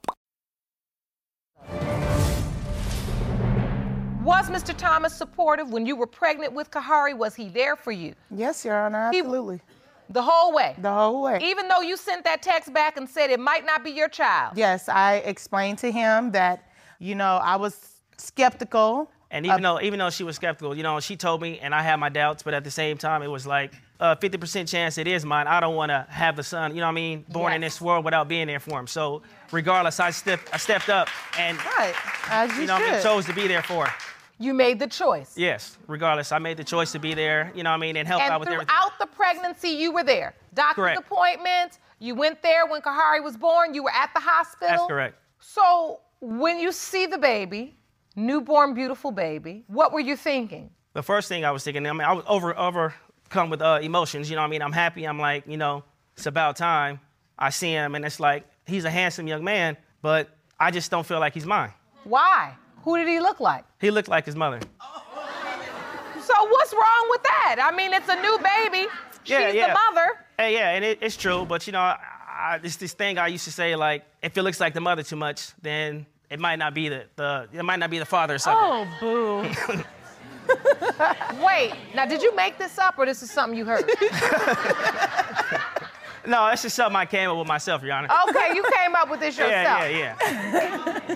Was 4.41 4.49
Mr. 4.49 4.75
Thomas 4.75 5.13
supportive 5.13 5.69
when 5.71 5.85
you 5.85 5.95
were 5.95 6.07
pregnant 6.07 6.51
with 6.53 6.71
Kahari? 6.71 7.15
Was 7.15 7.35
he 7.35 7.47
there 7.47 7.75
for 7.75 7.91
you 7.91 8.15
Yes, 8.31 8.65
Your 8.65 8.75
Honor, 8.75 9.11
He- 9.11 9.19
absolutely. 9.19 9.61
the 10.09 10.23
whole 10.23 10.51
way? 10.51 10.73
the 10.79 10.91
whole 10.91 11.21
way. 11.21 11.37
Even 11.43 11.67
though 11.67 11.81
you 11.81 11.95
sent 11.95 12.23
that 12.23 12.41
text 12.41 12.73
back 12.73 12.97
and 12.97 13.07
said 13.07 13.29
it 13.29 13.39
might 13.39 13.67
not 13.67 13.83
be 13.83 13.91
your 13.91 14.07
child. 14.09 14.57
yes, 14.57 14.89
I 14.89 15.17
explained 15.17 15.77
to 15.79 15.91
him 15.91 16.31
that, 16.31 16.63
you 16.97 17.13
know, 17.13 17.35
I 17.43 17.57
was 17.57 18.01
skeptical. 18.17 19.11
And 19.29 19.45
even 19.45 19.61
though 19.61 19.79
even 19.79 19.99
though 19.99 20.09
she 20.09 20.23
was 20.23 20.37
skeptical, 20.37 20.75
you 20.75 20.81
know, 20.81 20.99
she 20.99 21.15
told 21.15 21.39
me, 21.39 21.59
and 21.59 21.75
I 21.75 21.83
had 21.83 21.97
my 21.97 22.09
doubts, 22.09 22.41
but 22.41 22.55
at 22.55 22.63
the 22.63 22.71
same 22.71 22.97
time, 22.97 23.21
it 23.21 23.27
was 23.29 23.45
like 23.45 23.75
uh, 23.99 24.15
a 24.19 24.27
50% 24.27 24.67
chance 24.67 24.97
it 24.97 25.07
is 25.07 25.23
mine. 25.23 25.45
I 25.45 25.59
don't 25.59 25.75
want 25.75 25.91
to 25.91 26.07
have 26.09 26.35
the 26.35 26.43
son, 26.43 26.71
you 26.73 26.81
know 26.81 26.87
what 26.87 26.93
I 26.93 26.95
mean, 26.95 27.25
born 27.29 27.53
in 27.53 27.61
this 27.61 27.79
world 27.79 28.03
without 28.05 28.27
being 28.27 28.47
there 28.47 28.59
for 28.59 28.79
him. 28.79 28.87
So 28.87 29.21
regardless, 29.51 29.99
I 29.99 30.09
stepped 30.09 30.49
I 30.51 30.57
stepped 30.57 30.89
up 30.89 31.09
and 31.37 31.59
Right, 31.77 31.93
as 32.31 32.51
you, 32.55 32.61
you 32.61 32.67
know 32.67 32.73
what 32.73 32.81
I 32.81 32.85
mean, 32.85 32.93
should. 32.95 33.03
chose 33.03 33.25
to 33.27 33.33
be 33.33 33.47
there 33.47 33.61
for 33.61 33.85
her. 33.85 33.93
You 34.41 34.55
made 34.55 34.79
the 34.79 34.87
choice. 34.87 35.37
Yes, 35.37 35.77
regardless, 35.87 36.31
I 36.31 36.39
made 36.39 36.57
the 36.57 36.63
choice 36.63 36.91
to 36.93 36.99
be 36.99 37.13
there, 37.13 37.51
you 37.55 37.61
know 37.61 37.69
what 37.69 37.75
I 37.75 37.79
mean, 37.79 37.95
and 37.95 38.07
help 38.07 38.23
out 38.23 38.39
with 38.39 38.49
everything. 38.49 38.67
throughout 38.67 38.97
the 38.99 39.05
pregnancy, 39.05 39.69
you 39.69 39.91
were 39.91 40.03
there. 40.03 40.33
Doctor's 40.55 40.75
Correct. 40.75 40.99
appointments. 40.99 41.79
You 41.99 42.15
went 42.15 42.41
there 42.41 42.65
when 42.65 42.81
Kahari 42.81 43.23
was 43.23 43.37
born. 43.37 43.75
You 43.75 43.83
were 43.83 43.91
at 43.91 44.09
the 44.15 44.19
hospital. 44.19 44.69
That's 44.69 44.87
correct. 44.87 45.15
So 45.39 45.99
when 46.19 46.57
you 46.59 46.71
see 46.71 47.05
the 47.05 47.19
baby, 47.19 47.75
newborn, 48.15 48.73
beautiful 48.73 49.11
baby, 49.11 49.63
what 49.67 49.93
were 49.93 49.99
you 49.99 50.15
thinking? 50.15 50.71
The 50.93 51.03
first 51.03 51.29
thing 51.29 51.45
I 51.45 51.51
was 51.51 51.63
thinking, 51.63 51.85
I 51.85 51.93
mean, 51.93 52.01
I 52.01 52.13
was 52.13 52.25
over 52.27 52.57
overcome 52.57 53.51
with 53.51 53.61
uh, 53.61 53.79
emotions. 53.81 54.29
You 54.29 54.37
know 54.37 54.41
what 54.41 54.47
I 54.47 54.51
mean? 54.51 54.63
I'm 54.63 54.71
happy. 54.71 55.05
I'm 55.05 55.19
like, 55.19 55.45
you 55.45 55.57
know, 55.57 55.83
it's 56.17 56.25
about 56.25 56.55
time. 56.55 56.99
I 57.37 57.51
see 57.51 57.71
him, 57.71 57.93
and 57.95 58.03
it's 58.03 58.19
like 58.19 58.45
he's 58.65 58.85
a 58.85 58.89
handsome 58.89 59.27
young 59.27 59.43
man, 59.43 59.77
but 60.01 60.29
I 60.59 60.71
just 60.71 60.89
don't 60.89 61.05
feel 61.05 61.19
like 61.19 61.33
he's 61.33 61.45
mine. 61.45 61.73
Why? 62.03 62.55
Who 62.83 62.97
did 62.97 63.07
he 63.07 63.19
look 63.19 63.39
like? 63.39 63.63
He 63.79 63.91
looked 63.91 64.07
like 64.09 64.25
his 64.25 64.35
mother. 64.35 64.59
So 66.21 66.33
what's 66.49 66.73
wrong 66.73 67.07
with 67.09 67.23
that? 67.23 67.57
I 67.61 67.75
mean, 67.75 67.93
it's 67.93 68.07
a 68.09 68.15
new 68.21 68.37
baby. 68.37 68.87
Yeah, 69.25 69.47
She's 69.47 69.55
yeah. 69.55 69.67
the 69.67 69.73
mother. 69.73 70.07
Hey, 70.37 70.53
yeah, 70.53 70.69
and 70.71 70.83
it, 70.85 70.99
it's 71.01 71.15
true, 71.17 71.45
but 71.45 71.67
you 71.67 71.73
know, 71.73 71.79
I, 71.79 71.97
I, 72.27 72.59
it's 72.63 72.77
this 72.77 72.93
thing 72.93 73.17
I 73.17 73.27
used 73.27 73.43
to 73.45 73.51
say 73.51 73.75
like, 73.75 74.05
if 74.21 74.35
it 74.37 74.43
looks 74.43 74.59
like 74.59 74.73
the 74.73 74.81
mother 74.81 75.03
too 75.03 75.15
much, 75.15 75.51
then 75.61 76.05
it 76.29 76.39
might 76.39 76.57
not 76.57 76.73
be 76.73 76.89
the, 76.89 77.05
the 77.15 77.47
it 77.53 77.63
might 77.63 77.79
not 77.79 77.89
be 77.89 77.99
the 77.99 78.05
father 78.05 78.35
or 78.35 78.39
something. 78.39 78.87
Oh, 79.01 79.43
boo. 80.47 80.55
Wait, 81.45 81.73
now 81.93 82.05
did 82.05 82.21
you 82.21 82.35
make 82.35 82.57
this 82.57 82.77
up 82.79 82.97
or 82.97 83.05
this 83.05 83.21
is 83.21 83.29
something 83.31 83.57
you 83.57 83.65
heard? 83.65 83.89
No, 86.23 86.45
that's 86.45 86.61
just 86.61 86.75
something 86.75 86.95
I 86.95 87.07
came 87.07 87.31
up 87.31 87.37
with 87.37 87.47
myself, 87.47 87.81
Your 87.81 87.93
Honor. 87.93 88.07
Okay, 88.29 88.53
you 88.53 88.63
came 88.77 88.93
up 88.93 89.09
with 89.09 89.19
this 89.19 89.35
yourself. 89.39 89.51
yeah, 89.53 89.87
yeah, 89.87 90.15
yeah. 91.09 91.15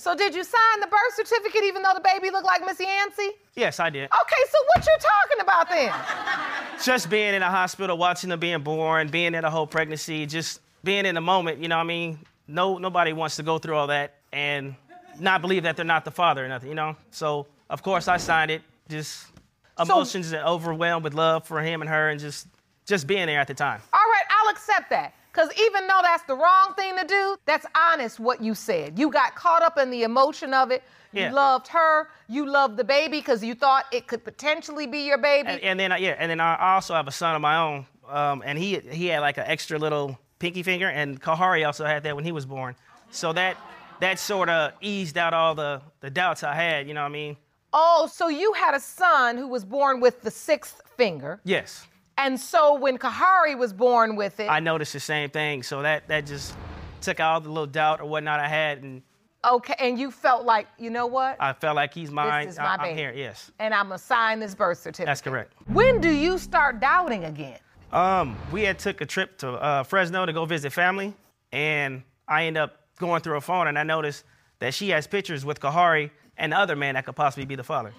So 0.00 0.14
did 0.14 0.34
you 0.34 0.42
sign 0.42 0.80
the 0.80 0.86
birth 0.86 1.14
certificate 1.14 1.62
even 1.64 1.82
though 1.82 1.92
the 1.92 2.00
baby 2.00 2.30
looked 2.30 2.46
like 2.46 2.64
Miss 2.64 2.80
Yancey? 2.80 3.32
Yes, 3.54 3.78
I 3.78 3.90
did. 3.90 4.04
Okay, 4.04 4.42
so 4.48 4.58
what 4.74 4.86
you 4.86 4.96
talking 4.98 5.40
about 5.42 5.68
then? 5.68 5.92
Just 6.82 7.10
being 7.10 7.34
in 7.34 7.42
a 7.42 7.50
hospital, 7.50 7.98
watching 7.98 8.30
them 8.30 8.40
being 8.40 8.62
born, 8.62 9.08
being 9.08 9.34
in 9.34 9.44
a 9.44 9.50
whole 9.50 9.66
pregnancy, 9.66 10.24
just 10.24 10.60
being 10.82 11.04
in 11.04 11.16
the 11.16 11.20
moment. 11.20 11.58
You 11.58 11.68
know, 11.68 11.76
what 11.76 11.84
I 11.84 11.86
mean, 11.86 12.18
no, 12.48 12.78
nobody 12.78 13.12
wants 13.12 13.36
to 13.36 13.42
go 13.42 13.58
through 13.58 13.76
all 13.76 13.88
that 13.88 14.14
and 14.32 14.74
not 15.18 15.42
believe 15.42 15.64
that 15.64 15.76
they're 15.76 15.84
not 15.84 16.06
the 16.06 16.10
father 16.10 16.46
or 16.46 16.48
nothing. 16.48 16.70
You 16.70 16.76
know, 16.76 16.96
so 17.10 17.46
of 17.68 17.82
course 17.82 18.08
I 18.08 18.16
signed 18.16 18.50
it. 18.50 18.62
Just 18.88 19.26
emotions 19.78 20.32
and 20.32 20.42
overwhelmed 20.42 21.04
with 21.04 21.12
love 21.12 21.46
for 21.46 21.60
him 21.60 21.82
and 21.82 21.90
her, 21.90 22.08
and 22.08 22.18
just 22.18 22.46
just 22.86 23.06
being 23.06 23.26
there 23.26 23.38
at 23.38 23.48
the 23.48 23.54
time. 23.54 23.82
All 23.92 24.00
right, 24.00 24.24
I'll 24.30 24.50
accept 24.50 24.88
that. 24.88 25.12
Because 25.32 25.48
even 25.60 25.86
though 25.86 26.00
that's 26.02 26.24
the 26.24 26.34
wrong 26.34 26.74
thing 26.76 26.96
to 26.98 27.06
do, 27.06 27.36
that's 27.46 27.66
honest 27.76 28.18
what 28.18 28.42
you 28.42 28.54
said. 28.54 28.98
You 28.98 29.10
got 29.10 29.34
caught 29.36 29.62
up 29.62 29.78
in 29.78 29.90
the 29.90 30.02
emotion 30.02 30.52
of 30.52 30.70
it. 30.70 30.82
Yeah. 31.12 31.28
You 31.30 31.34
loved 31.34 31.68
her. 31.68 32.08
You 32.28 32.48
loved 32.50 32.76
the 32.76 32.84
baby 32.84 33.18
because 33.18 33.42
you 33.44 33.54
thought 33.54 33.86
it 33.92 34.06
could 34.06 34.24
potentially 34.24 34.86
be 34.86 35.00
your 35.06 35.18
baby. 35.18 35.48
And, 35.48 35.60
and 35.62 35.78
then 35.80 35.92
I- 35.92 35.98
yeah, 35.98 36.16
and 36.18 36.30
then 36.30 36.40
I 36.40 36.74
also 36.74 36.94
have 36.94 37.08
a 37.08 37.12
son 37.12 37.34
of 37.36 37.40
my 37.42 37.56
own, 37.56 37.86
um, 38.08 38.42
and 38.44 38.58
he 38.58 38.78
he 38.78 39.06
had 39.06 39.20
like 39.20 39.36
an 39.38 39.44
extra 39.46 39.78
little 39.78 40.18
pinky 40.38 40.62
finger, 40.62 40.88
and 40.88 41.20
Kahari 41.20 41.66
also 41.66 41.84
had 41.84 42.02
that 42.04 42.14
when 42.16 42.24
he 42.24 42.32
was 42.32 42.46
born. 42.46 42.74
So 43.10 43.32
that 43.32 43.56
that 44.00 44.18
sort 44.18 44.48
of 44.48 44.72
eased 44.80 45.18
out 45.18 45.34
all 45.34 45.54
the, 45.54 45.82
the 46.00 46.08
doubts 46.10 46.42
I 46.42 46.54
had, 46.54 46.88
you 46.88 46.94
know 46.94 47.02
what 47.02 47.08
I 47.08 47.12
mean? 47.12 47.36
Oh, 47.72 48.08
so 48.10 48.28
you 48.28 48.52
had 48.54 48.74
a 48.74 48.80
son 48.80 49.36
who 49.36 49.46
was 49.46 49.62
born 49.64 50.00
with 50.00 50.22
the 50.22 50.30
sixth 50.30 50.80
finger. 50.96 51.38
Yes. 51.44 51.86
And 52.20 52.38
so 52.38 52.74
when 52.74 52.98
Kahari 52.98 53.56
was 53.56 53.72
born 53.72 54.14
with 54.14 54.40
it, 54.40 54.50
I 54.50 54.60
noticed 54.60 54.92
the 54.92 55.00
same 55.00 55.30
thing. 55.30 55.62
So 55.62 55.80
that, 55.80 56.06
that 56.08 56.26
just 56.26 56.54
took 57.00 57.18
out 57.18 57.32
all 57.32 57.40
the 57.40 57.48
little 57.48 57.66
doubt 57.66 58.00
or 58.02 58.06
whatnot 58.06 58.38
I 58.40 58.46
had. 58.46 58.82
And 58.82 59.00
okay, 59.42 59.74
and 59.78 59.98
you 59.98 60.10
felt 60.10 60.44
like, 60.44 60.66
you 60.78 60.90
know 60.90 61.06
what? 61.06 61.38
I 61.40 61.54
felt 61.54 61.76
like 61.76 61.94
he's 61.94 62.10
mine. 62.10 62.44
This 62.46 62.54
is 62.56 62.58
I- 62.58 62.64
my 62.64 62.74
I'm 62.74 62.80
baby. 62.80 63.00
here, 63.00 63.12
yes. 63.16 63.50
and 63.58 63.72
I'm 63.72 63.86
gonna 63.86 63.98
sign 63.98 64.38
this 64.38 64.54
birth 64.54 64.78
certificate. 64.78 65.06
That's 65.06 65.22
correct. 65.22 65.54
When 65.68 65.98
do 66.02 66.10
you 66.10 66.36
start 66.36 66.78
doubting 66.78 67.24
again? 67.24 67.58
Um, 67.90 68.36
we 68.52 68.62
had 68.64 68.78
took 68.78 69.00
a 69.00 69.06
trip 69.06 69.38
to 69.38 69.52
uh, 69.52 69.82
Fresno 69.82 70.26
to 70.26 70.32
go 70.34 70.44
visit 70.44 70.74
family, 70.74 71.14
and 71.52 72.02
I 72.28 72.44
end 72.44 72.58
up 72.58 72.80
going 72.98 73.22
through 73.22 73.32
her 73.32 73.40
phone, 73.40 73.66
and 73.66 73.78
I 73.78 73.82
noticed 73.82 74.24
that 74.58 74.74
she 74.74 74.90
has 74.90 75.06
pictures 75.06 75.42
with 75.44 75.58
Kahari 75.58 76.10
and 76.36 76.52
the 76.52 76.58
other 76.58 76.76
man 76.76 76.94
that 76.96 77.06
could 77.06 77.16
possibly 77.16 77.46
be 77.46 77.56
the 77.56 77.64
father. 77.64 77.92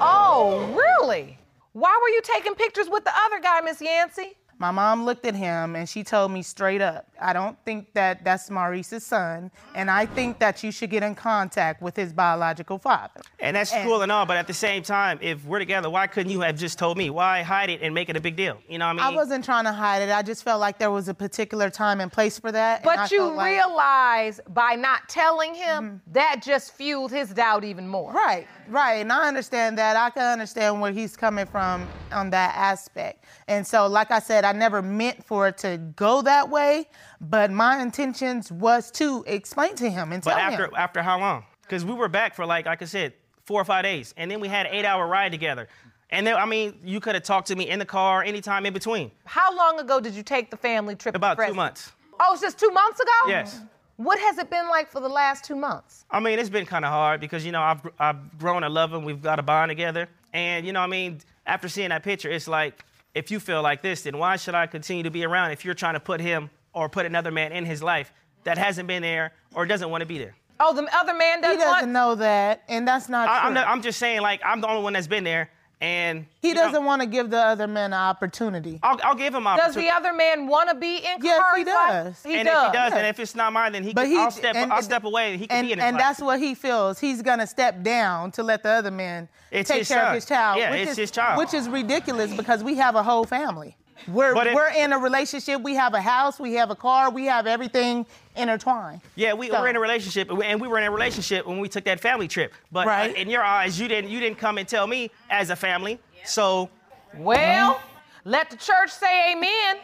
Oh, 0.00 0.74
really? 0.74 1.38
Why 1.78 1.96
were 2.02 2.08
you 2.08 2.20
taking 2.22 2.56
pictures 2.56 2.88
with 2.90 3.04
the 3.04 3.12
other 3.26 3.40
guy, 3.40 3.60
Miss 3.60 3.80
Yancey? 3.80 4.36
My 4.60 4.72
mom 4.72 5.04
looked 5.04 5.24
at 5.24 5.36
him 5.36 5.76
and 5.76 5.88
she 5.88 6.02
told 6.02 6.32
me 6.32 6.42
straight 6.42 6.80
up, 6.80 7.06
I 7.20 7.32
don't 7.32 7.56
think 7.64 7.92
that 7.94 8.24
that's 8.24 8.50
Maurice's 8.50 9.06
son, 9.06 9.52
and 9.76 9.88
I 9.88 10.04
think 10.04 10.40
that 10.40 10.64
you 10.64 10.72
should 10.72 10.90
get 10.90 11.04
in 11.04 11.14
contact 11.14 11.80
with 11.80 11.94
his 11.94 12.12
biological 12.12 12.78
father. 12.78 13.20
And 13.38 13.54
that's 13.54 13.72
And- 13.72 13.86
cool 13.86 14.02
and 14.02 14.10
all, 14.10 14.26
but 14.26 14.36
at 14.36 14.48
the 14.48 14.54
same 14.54 14.82
time, 14.82 15.20
if 15.22 15.44
we're 15.44 15.60
together, 15.60 15.88
why 15.88 16.08
couldn't 16.08 16.32
you 16.32 16.40
have 16.40 16.56
just 16.56 16.76
told 16.76 16.98
me? 16.98 17.08
Why 17.08 17.42
hide 17.42 17.70
it 17.70 17.82
and 17.82 17.94
make 17.94 18.08
it 18.08 18.16
a 18.16 18.20
big 18.20 18.34
deal? 18.34 18.58
You 18.68 18.78
know 18.78 18.86
what 18.86 19.00
I 19.00 19.08
mean? 19.08 19.14
I 19.14 19.16
wasn't 19.16 19.44
trying 19.44 19.64
to 19.64 19.72
hide 19.72 20.02
it. 20.02 20.10
I 20.10 20.22
just 20.22 20.42
felt 20.42 20.60
like 20.60 20.78
there 20.78 20.90
was 20.90 21.08
a 21.08 21.14
particular 21.14 21.70
time 21.70 22.00
and 22.00 22.10
place 22.10 22.38
for 22.38 22.50
that. 22.50 22.82
But 22.82 23.12
you 23.12 23.24
like- 23.24 23.52
realize 23.52 24.40
by 24.48 24.74
not 24.74 25.08
telling 25.08 25.54
him, 25.54 25.84
mm-hmm. 25.84 26.12
that 26.14 26.42
just 26.42 26.74
fueled 26.74 27.12
his 27.12 27.30
doubt 27.30 27.62
even 27.62 27.86
more. 27.86 28.12
Right, 28.12 28.48
right. 28.68 28.94
And 28.94 29.12
I 29.12 29.28
understand 29.28 29.78
that. 29.78 29.94
I 29.96 30.10
can 30.10 30.24
understand 30.24 30.80
where 30.80 30.90
he's 30.90 31.16
coming 31.16 31.46
from 31.46 31.86
on 32.12 32.30
that 32.30 32.56
aspect. 32.56 33.24
And 33.46 33.66
so, 33.66 33.86
like 33.86 34.10
I 34.10 34.18
said, 34.18 34.44
I 34.48 34.52
never 34.52 34.80
meant 34.80 35.24
for 35.24 35.48
it 35.48 35.58
to 35.58 35.76
go 35.96 36.22
that 36.22 36.48
way, 36.48 36.88
but 37.20 37.50
my 37.50 37.82
intentions 37.82 38.50
was 38.50 38.90
to 38.92 39.22
explain 39.26 39.74
to 39.76 39.90
him 39.90 40.12
and 40.12 40.22
but 40.22 40.30
tell 40.30 40.38
after 40.38 40.64
him. 40.64 40.70
But 40.70 40.80
after 40.80 41.02
how 41.02 41.20
long? 41.20 41.44
Because 41.62 41.84
we 41.84 41.92
were 41.92 42.08
back 42.08 42.34
for 42.34 42.46
like 42.46 42.64
like 42.64 42.80
I 42.80 42.86
said, 42.86 43.12
four 43.44 43.60
or 43.60 43.64
five 43.64 43.84
days, 43.84 44.14
and 44.16 44.30
then 44.30 44.40
we 44.40 44.48
had 44.48 44.66
an 44.66 44.72
eight-hour 44.72 45.06
ride 45.06 45.32
together. 45.32 45.68
And 46.10 46.26
then 46.26 46.36
I 46.36 46.46
mean, 46.46 46.80
you 46.82 46.98
could 47.00 47.14
have 47.14 47.24
talked 47.24 47.48
to 47.48 47.56
me 47.56 47.68
in 47.68 47.78
the 47.78 47.84
car 47.84 48.22
anytime 48.22 48.64
in 48.64 48.72
between. 48.72 49.10
How 49.26 49.54
long 49.54 49.78
ago 49.78 50.00
did 50.00 50.14
you 50.14 50.22
take 50.22 50.50
the 50.50 50.56
family 50.56 50.94
trip? 50.94 51.12
to 51.12 51.18
About 51.18 51.38
two 51.38 51.52
months. 51.52 51.92
Oh, 52.18 52.32
it's 52.32 52.40
just 52.40 52.58
two 52.58 52.70
months 52.70 52.98
ago? 53.00 53.28
Yes. 53.28 53.60
What 53.96 54.18
has 54.18 54.38
it 54.38 54.48
been 54.48 54.68
like 54.68 54.88
for 54.90 55.00
the 55.00 55.08
last 55.08 55.44
two 55.44 55.56
months? 55.56 56.04
I 56.10 56.20
mean, 56.20 56.38
it's 56.38 56.48
been 56.48 56.66
kind 56.66 56.84
of 56.84 56.90
hard 56.90 57.20
because, 57.20 57.44
you 57.44 57.52
know, 57.52 57.60
I've, 57.60 57.80
I've 57.98 58.38
grown 58.38 58.62
to 58.62 58.68
love 58.68 58.92
him. 58.92 59.04
We've 59.04 59.20
got 59.20 59.38
a 59.40 59.42
bond 59.42 59.70
together. 59.70 60.08
And, 60.32 60.64
you 60.64 60.72
know, 60.72 60.80
I 60.80 60.86
mean, 60.86 61.18
after 61.46 61.68
seeing 61.68 61.88
that 61.88 62.04
picture, 62.04 62.30
it's 62.30 62.46
like, 62.46 62.84
if 63.14 63.30
you 63.30 63.40
feel 63.40 63.62
like 63.62 63.82
this, 63.82 64.02
then 64.02 64.18
why 64.18 64.36
should 64.36 64.54
I 64.54 64.66
continue 64.66 65.02
to 65.02 65.10
be 65.10 65.24
around 65.24 65.50
if 65.52 65.64
you're 65.64 65.74
trying 65.74 65.94
to 65.94 66.00
put 66.00 66.20
him 66.20 66.50
or 66.72 66.88
put 66.88 67.06
another 67.06 67.30
man 67.30 67.52
in 67.52 67.64
his 67.64 67.82
life 67.82 68.12
that 68.44 68.58
hasn't 68.58 68.86
been 68.86 69.02
there 69.02 69.32
or 69.54 69.66
doesn't 69.66 69.90
want 69.90 70.02
to 70.02 70.06
be 70.06 70.18
there? 70.18 70.34
Oh, 70.60 70.74
the 70.74 70.88
other 70.96 71.14
man 71.14 71.38
he 71.38 71.42
doesn't, 71.42 71.58
He 71.58 71.64
doesn't 71.64 71.70
want. 71.70 71.92
know 71.92 72.14
that, 72.16 72.62
and 72.68 72.86
that's 72.86 73.08
not 73.08 73.28
I, 73.28 73.38
true. 73.40 73.48
I'm, 73.48 73.54
not, 73.54 73.68
I'm 73.68 73.82
just 73.82 73.98
saying, 73.98 74.20
like, 74.22 74.40
I'm 74.44 74.60
the 74.60 74.68
only 74.68 74.82
one 74.82 74.92
that's 74.92 75.06
been 75.06 75.24
there. 75.24 75.50
And 75.80 76.26
he 76.42 76.54
doesn't 76.54 76.84
want 76.84 77.02
to 77.02 77.06
give 77.06 77.30
the 77.30 77.38
other 77.38 77.68
man 77.68 77.92
an 77.92 78.00
opportunity. 78.00 78.80
I'll, 78.82 78.98
I'll 79.04 79.14
give 79.14 79.32
him 79.32 79.44
Does 79.44 79.52
opportunity. 79.60 79.80
Does 79.80 79.84
the 79.84 79.96
other 79.96 80.12
man 80.12 80.48
want 80.48 80.68
to 80.70 80.74
be 80.74 80.96
in 80.96 81.22
Yes, 81.22 81.40
he 81.56 81.62
Kahari's 81.62 81.66
does. 81.66 82.22
He 82.24 82.34
and 82.36 82.46
does. 82.48 82.66
if 82.66 82.72
he 82.72 82.76
does, 82.76 82.90
yeah. 82.92 82.98
and 82.98 83.06
if 83.06 83.20
it's 83.20 83.34
not 83.36 83.52
mine, 83.52 83.70
then 83.72 83.84
he 83.84 83.92
But 83.94 84.02
can, 84.02 84.10
he, 84.10 84.18
I'll 84.18 84.30
step, 84.32 84.56
and- 84.56 84.72
I'll 84.72 84.82
step 84.82 85.04
away. 85.04 85.32
and 85.34 85.40
He 85.40 85.46
can 85.46 85.56
and, 85.58 85.66
be 85.68 85.72
in 85.74 85.78
and 85.80 85.94
life. 85.96 86.02
that's 86.02 86.20
what 86.20 86.40
he 86.40 86.56
feels. 86.56 86.98
He's 86.98 87.22
gonna 87.22 87.46
step 87.46 87.82
down 87.84 88.32
to 88.32 88.42
let 88.42 88.64
the 88.64 88.70
other 88.70 88.90
man 88.90 89.28
It's 89.52 89.68
take 89.70 89.86
care 89.86 89.98
son. 90.00 90.08
of 90.08 90.14
his 90.14 90.26
child. 90.26 90.58
Yeah, 90.58 90.72
which 90.72 90.80
it's 90.80 90.90
is, 90.92 90.96
his 90.96 91.10
child. 91.12 91.38
Which 91.38 91.54
is 91.54 91.68
ridiculous 91.68 92.34
because 92.34 92.64
we 92.64 92.74
have 92.74 92.96
a 92.96 93.02
whole 93.04 93.24
family. 93.24 93.76
We're 94.06 94.34
But 94.34 94.46
if- 94.48 94.54
we're 94.54 94.68
in 94.70 94.92
a 94.92 94.98
relationship. 94.98 95.60
We 95.60 95.74
have 95.74 95.94
a 95.94 96.00
house. 96.00 96.38
We 96.38 96.54
have 96.54 96.70
a 96.70 96.76
car. 96.76 97.10
We 97.10 97.26
have 97.26 97.46
everything 97.46 98.06
intertwined. 98.36 99.00
Yeah, 99.16 99.32
we 99.34 99.50
So- 99.50 99.60
were 99.60 99.68
in 99.68 99.76
a 99.76 99.80
relationship, 99.80 100.30
and 100.30 100.60
we 100.60 100.68
were 100.68 100.78
in 100.78 100.84
a 100.84 100.90
relationship 100.90 101.46
when 101.46 101.58
we 101.58 101.68
took 101.68 101.84
that 101.84 102.00
family 102.00 102.28
trip. 102.28 102.54
But 102.70 102.86
uh, 102.86 102.90
Right. 102.90 103.16
in 103.16 103.28
your 103.28 103.42
eyes, 103.42 103.78
you 103.80 103.88
didn't 103.88 104.10
you 104.10 104.20
didn't 104.20 104.38
come 104.38 104.58
and 104.58 104.68
tell 104.68 104.86
me 104.86 105.10
as 105.30 105.50
a 105.50 105.56
family. 105.56 105.98
So 106.24 106.68
Well, 107.14 107.80
let 108.24 108.50
the 108.50 108.56
church 108.56 108.90
say 108.90 109.32
amen. 109.32 109.76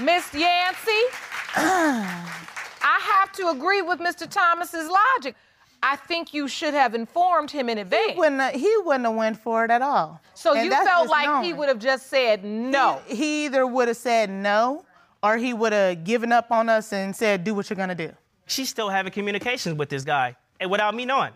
Miss 0.00 0.32
Yancey, 0.34 1.02
I 1.56 2.98
have 3.12 3.32
to 3.32 3.48
agree 3.50 3.80
with 3.80 4.00
Mr. 4.00 4.28
Thomas's 4.28 4.90
logic. 4.90 5.36
I 5.84 5.96
think 5.96 6.32
you 6.32 6.48
should 6.48 6.72
have 6.74 6.94
informed 6.94 7.50
him 7.50 7.68
in 7.68 7.76
He 7.76 7.82
advance. 7.82 8.16
wouldn't. 8.16 8.40
Have, 8.40 8.54
he 8.54 8.74
wouldn't 8.84 9.04
have 9.04 9.14
went 9.14 9.38
for 9.38 9.64
it 9.64 9.70
at 9.70 9.82
all. 9.82 10.20
So 10.34 10.54
And 10.54 10.64
you 10.64 10.70
felt 10.70 10.86
just 10.86 11.10
like 11.10 11.44
he 11.44 11.52
would 11.52 11.68
have 11.68 11.78
just 11.78 12.08
said 12.08 12.42
no. 12.44 13.00
He, 13.06 13.14
he 13.16 13.44
either 13.44 13.66
would 13.66 13.88
have 13.88 13.96
said 13.96 14.30
no, 14.30 14.84
or 15.22 15.36
he 15.36 15.52
would 15.52 15.72
have 15.72 16.04
given 16.04 16.32
up 16.32 16.50
on 16.50 16.68
us 16.68 16.92
and 16.92 17.14
said, 17.14 17.44
"Do 17.44 17.54
what 17.54 17.68
you're 17.68 17.76
gonna 17.76 17.94
do." 17.94 18.10
she's 18.46 18.68
still 18.68 18.90
having 18.90 19.10
communications 19.12 19.74
with 19.78 19.88
this 19.88 20.04
guy, 20.04 20.36
and 20.60 20.70
without 20.70 20.94
me 20.94 21.04
knowing. 21.04 21.32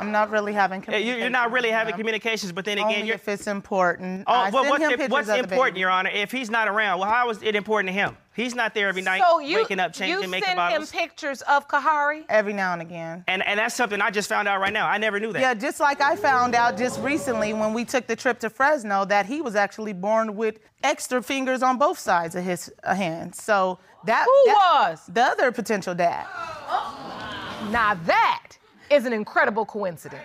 I'm 0.00 0.12
not 0.12 0.30
really 0.30 0.52
having. 0.52 0.82
Hey, 0.82 1.02
you- 1.06 1.16
You're 1.16 1.30
not 1.30 1.52
really 1.52 1.70
having 1.70 1.94
communications, 1.94 2.52
but 2.52 2.64
then 2.64 2.78
again, 2.78 2.86
Only 2.88 3.06
you're. 3.06 3.14
if 3.16 3.28
it's 3.28 3.46
important. 3.46 4.24
Oh, 4.26 4.32
I 4.32 4.50
well, 4.50 4.68
what's, 4.68 4.82
him 4.82 4.98
im- 5.00 5.10
what's 5.10 5.28
of 5.28 5.34
the 5.36 5.42
important, 5.42 5.74
baby. 5.74 5.80
Your 5.80 5.90
Honor? 5.90 6.10
If 6.12 6.30
he's 6.32 6.50
not 6.50 6.68
around, 6.68 6.98
well, 7.00 7.10
how 7.10 7.28
is 7.30 7.42
it 7.42 7.54
important 7.54 7.88
to 7.88 7.92
him? 7.92 8.16
He's 8.34 8.54
not 8.54 8.74
there 8.74 8.88
every 8.88 9.02
night, 9.02 9.20
So 9.28 9.38
you, 9.40 9.56
waking 9.56 9.80
up, 9.80 9.90
you 9.94 9.98
changing, 10.06 10.30
making 10.30 10.46
send 10.46 10.56
bottles. 10.56 10.90
him 10.90 11.00
pictures 11.00 11.42
of 11.42 11.68
Kahari? 11.68 12.24
Every 12.28 12.52
now 12.54 12.72
and 12.72 12.80
again. 12.80 13.24
and, 13.28 13.44
and 13.46 13.58
that's 13.58 13.74
something 13.74 14.00
I 14.00 14.10
just 14.10 14.28
found 14.28 14.48
out 14.48 14.60
right 14.60 14.72
now. 14.72 14.86
I 14.86 14.96
never 14.98 15.20
knew 15.20 15.32
that. 15.32 15.40
Yeah, 15.42 15.52
just 15.54 15.78
like 15.80 16.00
I 16.00 16.16
found 16.16 16.54
out 16.54 16.78
just 16.78 17.00
recently 17.00 17.52
when 17.52 17.74
we 17.74 17.84
took 17.84 18.06
the 18.06 18.16
trip 18.16 18.38
to 18.40 18.48
Fresno 18.48 19.04
that 19.06 19.26
he 19.26 19.40
was 19.42 19.56
actually 19.56 19.92
born 19.92 20.36
with 20.36 20.58
extra 20.82 21.22
fingers 21.22 21.62
on 21.62 21.76
both 21.76 21.98
sides 21.98 22.34
of 22.34 22.42
his 22.44 22.72
uh, 22.84 22.94
hands. 22.94 23.42
So 23.42 23.78
that 24.06 24.24
Who 24.24 24.50
that- 24.52 24.88
was? 24.90 25.02
the 25.08 25.22
other 25.22 25.52
potential 25.52 25.94
dad. 25.94 26.24
Now 27.70 27.94
that 28.06 28.52
is 28.90 29.06
an 29.06 29.12
incredible 29.12 29.64
coincidence. 29.64 30.24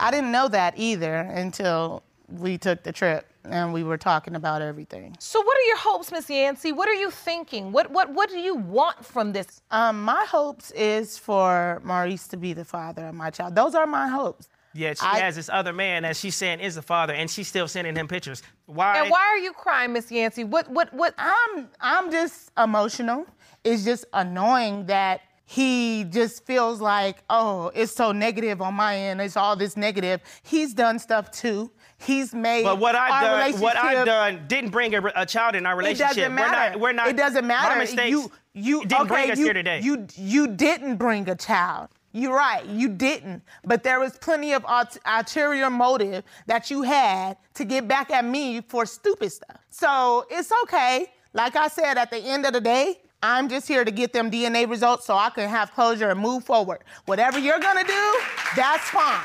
I 0.00 0.10
didn't 0.10 0.30
know 0.30 0.48
that 0.48 0.74
either 0.76 1.16
until 1.16 2.02
we 2.28 2.58
took 2.58 2.82
the 2.84 2.92
trip 2.92 3.26
and 3.44 3.72
we 3.72 3.82
were 3.82 3.96
talking 3.96 4.34
about 4.36 4.62
everything. 4.62 5.16
So 5.18 5.40
what 5.40 5.56
are 5.56 5.62
your 5.62 5.78
hopes, 5.78 6.12
Miss 6.12 6.28
Yancey? 6.28 6.72
What 6.72 6.88
are 6.88 6.94
you 6.94 7.10
thinking? 7.10 7.72
What 7.72 7.90
what 7.90 8.12
what 8.12 8.28
do 8.28 8.38
you 8.38 8.54
want 8.54 9.04
from 9.04 9.32
this? 9.32 9.62
Um, 9.70 10.02
my 10.02 10.24
hopes 10.28 10.70
is 10.72 11.18
for 11.18 11.80
Maurice 11.82 12.28
to 12.28 12.36
be 12.36 12.52
the 12.52 12.64
father 12.64 13.06
of 13.06 13.14
my 13.14 13.30
child. 13.30 13.54
Those 13.54 13.74
are 13.74 13.86
my 13.86 14.08
hopes. 14.08 14.48
Yet 14.74 14.98
she 14.98 15.06
I- 15.06 15.20
has 15.20 15.34
this 15.34 15.48
other 15.48 15.72
man 15.72 16.02
that 16.02 16.16
she's 16.16 16.36
saying 16.36 16.60
is 16.60 16.74
the 16.74 16.82
father, 16.82 17.14
and 17.14 17.28
she's 17.30 17.48
still 17.48 17.66
sending 17.66 17.96
him 17.96 18.06
pictures. 18.06 18.42
Why? 18.66 19.00
And 19.00 19.10
why 19.10 19.20
are 19.20 19.38
you 19.38 19.52
crying, 19.52 19.92
Miss 19.94 20.12
Yancey? 20.12 20.44
What 20.44 20.68
what 20.70 20.92
what 20.92 21.14
I'm 21.18 21.68
I'm 21.80 22.10
just 22.12 22.52
emotional. 22.58 23.26
It's 23.64 23.84
just 23.84 24.04
annoying 24.12 24.86
that 24.86 25.22
he 25.50 26.04
just 26.04 26.44
feels 26.44 26.78
like, 26.78 27.22
oh, 27.30 27.72
it's 27.74 27.90
so 27.90 28.12
negative 28.12 28.60
on 28.60 28.74
my 28.74 28.94
end. 28.98 29.18
It's 29.22 29.34
all 29.34 29.56
this 29.56 29.78
negative. 29.78 30.20
He's 30.42 30.74
done 30.74 30.98
stuff 30.98 31.30
too. 31.30 31.70
He's 31.96 32.34
made. 32.34 32.64
But 32.64 32.78
what 32.78 32.94
I've 32.94 33.54
done, 33.54 33.62
what 33.62 33.74
I've 33.74 34.04
done, 34.04 34.44
didn't 34.46 34.72
bring 34.72 34.94
a, 34.94 35.02
a 35.16 35.24
child 35.24 35.54
in 35.54 35.64
our 35.64 35.74
relationship. 35.74 36.18
It 36.18 36.20
doesn't 36.20 36.34
matter. 36.34 36.50
We're 36.52 36.72
not. 36.72 36.80
We're 36.80 36.92
not. 36.92 37.08
It 37.08 37.16
doesn't 37.16 37.46
matter. 37.46 37.76
My 37.76 37.80
mistakes. 37.80 38.10
You 38.10 38.30
you 38.52 38.82
didn't 38.82 39.00
okay, 39.00 39.08
bring 39.08 39.30
us 39.30 39.38
you, 39.38 39.44
here 39.46 39.54
today. 39.54 39.80
You 39.80 40.06
you 40.16 40.48
didn't 40.48 40.96
bring 40.96 41.26
a 41.30 41.34
child. 41.34 41.88
You're 42.12 42.36
right. 42.36 42.66
You 42.66 42.90
didn't. 42.90 43.42
But 43.64 43.82
there 43.82 44.00
was 44.00 44.18
plenty 44.18 44.52
of 44.52 44.66
ulterior 44.68 45.70
motive 45.70 46.24
that 46.46 46.70
you 46.70 46.82
had 46.82 47.38
to 47.54 47.64
get 47.64 47.88
back 47.88 48.10
at 48.10 48.26
me 48.26 48.60
for 48.60 48.84
stupid 48.84 49.32
stuff. 49.32 49.56
So 49.70 50.26
it's 50.30 50.52
okay. 50.64 51.06
Like 51.32 51.56
I 51.56 51.68
said, 51.68 51.96
at 51.96 52.10
the 52.10 52.18
end 52.18 52.44
of 52.44 52.52
the 52.52 52.60
day, 52.60 53.00
I'm 53.22 53.48
just 53.48 53.66
here 53.66 53.84
to 53.84 53.90
get 53.90 54.12
them 54.12 54.30
DNA 54.30 54.68
results 54.68 55.06
so 55.06 55.16
I 55.16 55.30
can 55.30 55.48
have 55.48 55.72
closure 55.72 56.10
and 56.10 56.20
move 56.20 56.44
forward. 56.44 56.84
Whatever 57.06 57.38
you're 57.38 57.58
gonna 57.58 57.84
do, 57.84 58.20
that's 58.54 58.88
fine. 58.90 59.24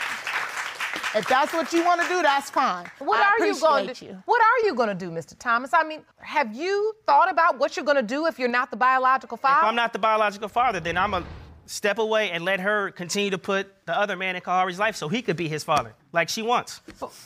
If 1.16 1.28
that's 1.28 1.54
what 1.54 1.72
you 1.72 1.86
want 1.86 2.02
to 2.02 2.08
do, 2.08 2.24
that's 2.24 2.50
fine. 2.50 2.90
what 2.98 3.20
I 3.20 3.38
are 3.40 3.46
you 3.46 3.60
going 3.60 3.88
to 3.88 3.94
do? 3.94 4.06
you. 4.06 4.24
What 4.26 4.42
are 4.42 4.66
you 4.66 4.74
going 4.74 4.90
to 4.90 4.96
do, 4.96 5.12
Mr. 5.12 5.38
Thomas? 5.38 5.72
I 5.72 5.84
mean, 5.84 6.02
have 6.18 6.56
you 6.56 6.96
thought 7.06 7.32
about 7.32 7.60
what 7.60 7.78
you're 7.78 7.86
going 7.86 7.98
to 7.98 8.02
do 8.02 8.26
if 8.26 8.40
you're 8.40 8.50
not 8.50 8.72
the 8.72 8.78
biological 8.78 9.38
father? 9.38 9.60
if 9.60 9.64
I'm 9.66 9.76
not 9.76 9.94
the 9.94 10.00
biological 10.00 10.50
father, 10.50 10.80
then 10.80 10.98
I'm 10.98 11.12
gonna 11.12 11.26
step 11.66 11.98
away 11.98 12.32
and 12.32 12.44
let 12.44 12.60
her 12.60 12.92
continue 12.92 13.30
to 13.30 13.38
put 13.38 13.86
the 13.86 13.98
other 13.98 14.16
man 14.16 14.36
in 14.36 14.42
Kahari's 14.42 14.80
life 14.80 14.96
so 14.96 15.08
he 15.08 15.22
could 15.22 15.38
be 15.38 15.48
his 15.48 15.64
father, 15.64 15.94
like 16.12 16.30
she 16.30 16.42
wants, 16.42 16.82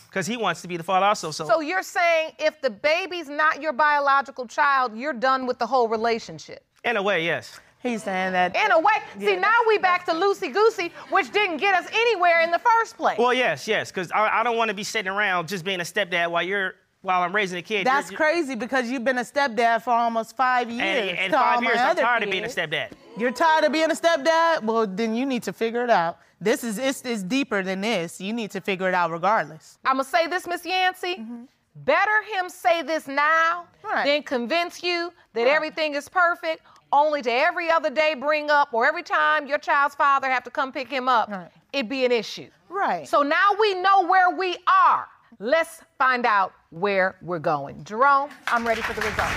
because 0.10 0.27
he 0.27 0.38
wants 0.38 0.62
to 0.62 0.67
be 0.67 0.77
the 0.77 0.84
father 0.84 1.06
also. 1.06 1.32
So, 1.32 1.48
so 1.48 1.60
you're 1.60 1.84
saying 1.84 2.32
if 2.39 2.62
the 2.62 2.70
baby's 2.70 3.29
not 3.29 3.62
your 3.62 3.74
biological 3.74 4.48
child, 4.48 4.96
you're 4.98 5.13
done 5.13 5.46
with 5.48 5.60
the 5.60 5.67
whole 5.67 5.88
relationship? 5.88 6.63
in 6.84 6.96
a 6.96 7.01
way, 7.01 7.25
yes. 7.25 7.60
He's 7.84 8.03
saying 8.03 8.32
that. 8.32 8.56
In 8.56 8.72
a 8.72 8.79
way. 8.79 8.94
See, 9.20 9.36
now 9.36 9.53
we 9.67 9.77
back 9.77 10.06
to 10.06 10.12
loosey 10.12 10.51
goosey, 10.51 10.91
which 11.10 11.32
didn't 11.32 11.58
get 11.58 11.75
us 11.75 11.88
anywhere 11.94 12.41
in 12.41 12.50
the 12.50 12.60
first 12.60 12.98
place. 12.98 13.17
Well, 13.20 13.34
yes, 13.34 13.67
yes, 13.67 13.91
because 13.91 14.12
I, 14.12 14.39
I 14.39 14.44
don't 14.44 14.58
want 14.58 14.70
to 14.70 14.74
be 14.74 14.84
sitting 14.84 15.12
around 15.12 15.48
just 15.48 15.63
being 15.63 15.79
a 15.79 15.84
stepdad 15.84 16.32
while 16.32 16.44
you're 16.44 16.75
while 17.07 17.21
I'm 17.23 17.33
raising 17.33 17.57
a 17.57 17.61
kid. 17.61 17.87
That's 17.87 18.11
You're- 18.11 18.17
crazy 18.17 18.53
because 18.55 18.91
you've 18.91 19.05
been 19.05 19.17
a 19.17 19.21
stepdad 19.23 19.81
for 19.81 19.91
almost 19.91 20.35
five 20.35 20.69
years. 20.69 20.81
And, 21.09 21.17
and 21.17 21.31
to 21.33 21.37
all 21.39 21.43
five 21.55 21.61
my 21.63 21.69
years, 21.69 21.79
I'm 21.79 21.89
other 21.91 22.01
tired 22.01 22.23
of 22.23 22.29
being 22.29 22.43
a 22.43 22.47
stepdad. 22.47 22.91
You're 23.17 23.31
tired 23.31 23.63
of 23.63 23.71
being 23.71 23.89
a 23.89 23.95
stepdad? 23.95 24.63
Well, 24.63 24.85
then 24.85 25.15
you 25.15 25.25
need 25.25 25.41
to 25.43 25.53
figure 25.53 25.83
it 25.85 25.89
out. 25.89 26.19
This 26.41 26.63
is 26.65 26.77
it's, 26.77 27.01
it's 27.03 27.23
deeper 27.23 27.63
than 27.63 27.81
this. 27.81 28.19
You 28.21 28.33
need 28.33 28.51
to 28.51 28.61
figure 28.61 28.87
it 28.89 28.93
out 28.93 29.09
regardless. 29.11 29.79
I'm 29.85 29.93
gonna 29.93 30.03
say 30.03 30.27
this, 30.27 30.45
Miss 30.45 30.65
Yancey. 30.65 31.15
Mm-hmm. 31.15 31.43
Better 31.77 32.23
him 32.33 32.49
say 32.49 32.81
this 32.81 33.07
now 33.07 33.65
Right. 33.83 34.05
than 34.05 34.23
convince 34.23 34.83
you 34.83 35.13
that 35.33 35.47
everything 35.47 35.95
is 35.95 36.09
perfect, 36.09 36.61
only 36.91 37.21
to 37.21 37.31
every 37.31 37.69
other 37.71 37.89
day 37.89 38.15
bring 38.15 38.49
up 38.51 38.73
or 38.73 38.85
every 38.85 39.03
time 39.03 39.47
your 39.47 39.59
child's 39.59 39.95
father 39.95 40.27
have 40.29 40.43
to 40.43 40.49
come 40.51 40.71
pick 40.73 40.89
him 40.89 41.07
up, 41.07 41.29
Right. 41.29 41.49
it'd 41.71 41.87
be 41.89 42.03
an 42.03 42.11
issue. 42.11 42.49
Right. 42.67 43.07
So 43.07 43.21
now 43.21 43.51
we 43.59 43.75
know 43.75 44.05
where 44.05 44.29
we 44.35 44.57
are. 44.67 45.07
Let's 45.39 45.81
find 45.99 46.25
out 46.25 46.53
where 46.69 47.15
we're 47.21 47.39
going. 47.39 47.83
Jerome, 47.83 48.29
I'm 48.47 48.67
ready 48.67 48.81
for 48.81 48.93
the 48.93 49.01
results. 49.01 49.33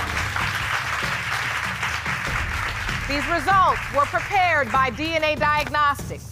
These 3.08 3.26
results 3.28 3.80
were 3.94 4.06
prepared 4.06 4.70
by 4.70 4.90
DNA 4.90 5.38
Diagnostics, 5.38 6.30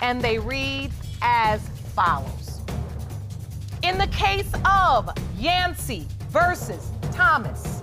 and 0.00 0.20
they 0.20 0.38
read 0.38 0.90
as 1.22 1.60
follows. 1.94 2.60
In 3.82 3.98
the 3.98 4.06
case 4.08 4.52
of 4.64 5.10
Yancey 5.36 6.06
versus 6.28 6.90
Thomas, 7.12 7.82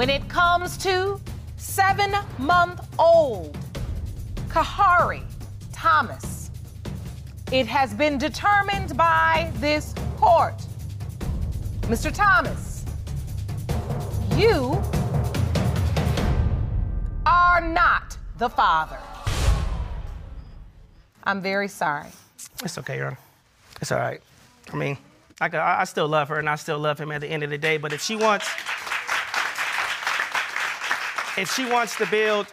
When 0.00 0.08
it 0.08 0.26
comes 0.30 0.78
to 0.78 1.20
seven 1.58 2.14
month 2.38 2.80
old 2.98 3.54
Kahari 4.48 5.22
Thomas, 5.74 6.50
it 7.52 7.66
has 7.66 7.92
been 7.92 8.16
determined 8.16 8.96
by 8.96 9.52
this 9.56 9.92
court. 10.16 10.54
Mr. 11.82 12.10
Thomas, 12.10 12.86
you 14.38 14.80
are 17.26 17.60
not 17.60 18.16
the 18.38 18.48
father. 18.48 19.00
I'm 21.24 21.42
very 21.42 21.68
sorry. 21.68 22.08
It's 22.64 22.78
okay, 22.78 22.96
Your 22.96 23.08
Honor. 23.08 23.18
It's 23.82 23.92
all 23.92 23.98
right. 23.98 24.22
I 24.72 24.76
mean, 24.76 24.96
I, 25.42 25.50
could- 25.50 25.60
I 25.60 25.82
I 25.82 25.84
still 25.84 26.08
love 26.08 26.28
her 26.28 26.38
and 26.38 26.48
I 26.48 26.54
still 26.56 26.78
love 26.78 26.98
him 26.98 27.12
at 27.12 27.20
the 27.20 27.28
end 27.28 27.42
of 27.42 27.50
the 27.50 27.58
day. 27.58 27.76
But 27.76 27.92
if 27.92 28.00
she 28.00 28.16
wants, 28.16 28.48
if 31.36 31.52
she 31.54 31.64
wants 31.64 31.96
to 31.96 32.06
build 32.06 32.46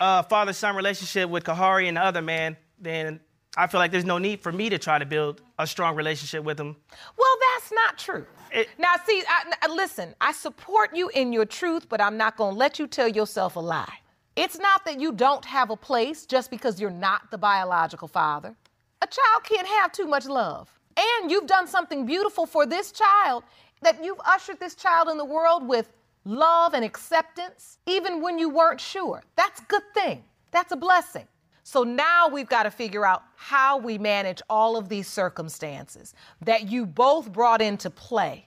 a 0.00 0.22
father-son 0.22 0.74
relationship 0.76 1.28
with 1.28 1.44
Kahari 1.44 1.86
and 1.88 1.96
the 1.96 2.02
other 2.04 2.22
man, 2.22 2.56
then 2.80 3.20
I 3.56 3.66
feel 3.66 3.78
like 3.80 3.90
there's 3.92 4.04
no 4.04 4.18
need 4.18 4.40
for 4.40 4.50
me 4.50 4.70
to 4.70 4.78
try 4.78 4.98
to 4.98 5.04
build 5.06 5.42
a 5.58 5.66
strong 5.66 5.94
relationship 5.94 6.42
with 6.44 6.58
him. 6.58 6.74
Well, 7.18 7.36
that's 7.54 7.72
not 7.72 7.98
true. 7.98 8.26
It- 8.50 8.68
now, 8.78 8.94
see, 9.06 9.22
I, 9.28 9.52
I- 9.62 9.68
listen, 9.72 10.14
I 10.20 10.32
support 10.32 10.96
you 10.96 11.10
in 11.10 11.32
your 11.32 11.44
truth, 11.44 11.88
but 11.88 12.00
I'm 12.00 12.16
not 12.16 12.36
going 12.36 12.54
to 12.54 12.58
let 12.58 12.78
you 12.78 12.86
tell 12.86 13.08
yourself 13.08 13.56
a 13.56 13.60
lie. 13.60 13.92
It's 14.34 14.58
not 14.58 14.84
that 14.86 14.98
you 14.98 15.12
don't 15.12 15.44
have 15.44 15.68
a 15.70 15.76
place 15.76 16.24
just 16.24 16.50
because 16.50 16.80
you're 16.80 16.90
not 16.90 17.30
the 17.30 17.36
biological 17.38 18.08
father. 18.08 18.54
A 19.02 19.06
child 19.06 19.44
can't 19.44 19.66
have 19.66 19.92
too 19.92 20.06
much 20.06 20.26
love. 20.26 20.70
And 20.96 21.30
you've 21.30 21.46
done 21.46 21.66
something 21.66 22.06
beautiful 22.06 22.46
for 22.46 22.64
this 22.64 22.92
child 22.92 23.44
that 23.82 24.02
you've 24.02 24.20
ushered 24.24 24.58
this 24.58 24.74
child 24.74 25.08
in 25.08 25.18
the 25.18 25.24
world 25.24 25.66
with 25.66 25.92
love 26.24 26.74
and 26.74 26.84
acceptance, 26.84 27.78
even 27.86 28.20
when 28.20 28.38
you 28.38 28.48
weren't 28.48 28.80
sure. 28.80 29.22
That's 29.36 29.60
a 29.60 29.64
good 29.64 29.82
thing. 29.94 30.24
That's 30.50 30.72
a 30.72 30.76
blessing. 30.76 31.26
So 31.64 31.84
now 31.84 32.28
we've 32.28 32.48
got 32.48 32.64
to 32.64 32.70
figure 32.70 33.06
out 33.06 33.22
how 33.36 33.78
we 33.78 33.96
manage 33.96 34.42
all 34.50 34.76
of 34.76 34.88
these 34.88 35.06
circumstances 35.06 36.14
that 36.40 36.68
you 36.68 36.86
both 36.86 37.32
brought 37.32 37.62
into 37.62 37.88
play, 37.88 38.46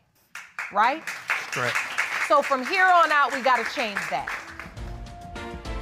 right? 0.74 1.06
Correct. 1.06 1.78
So 2.28 2.42
from 2.42 2.66
here 2.66 2.86
on 2.86 3.12
out, 3.12 3.34
we 3.34 3.42
got 3.42 3.66
to 3.66 3.74
change 3.74 4.00
that. 4.10 4.28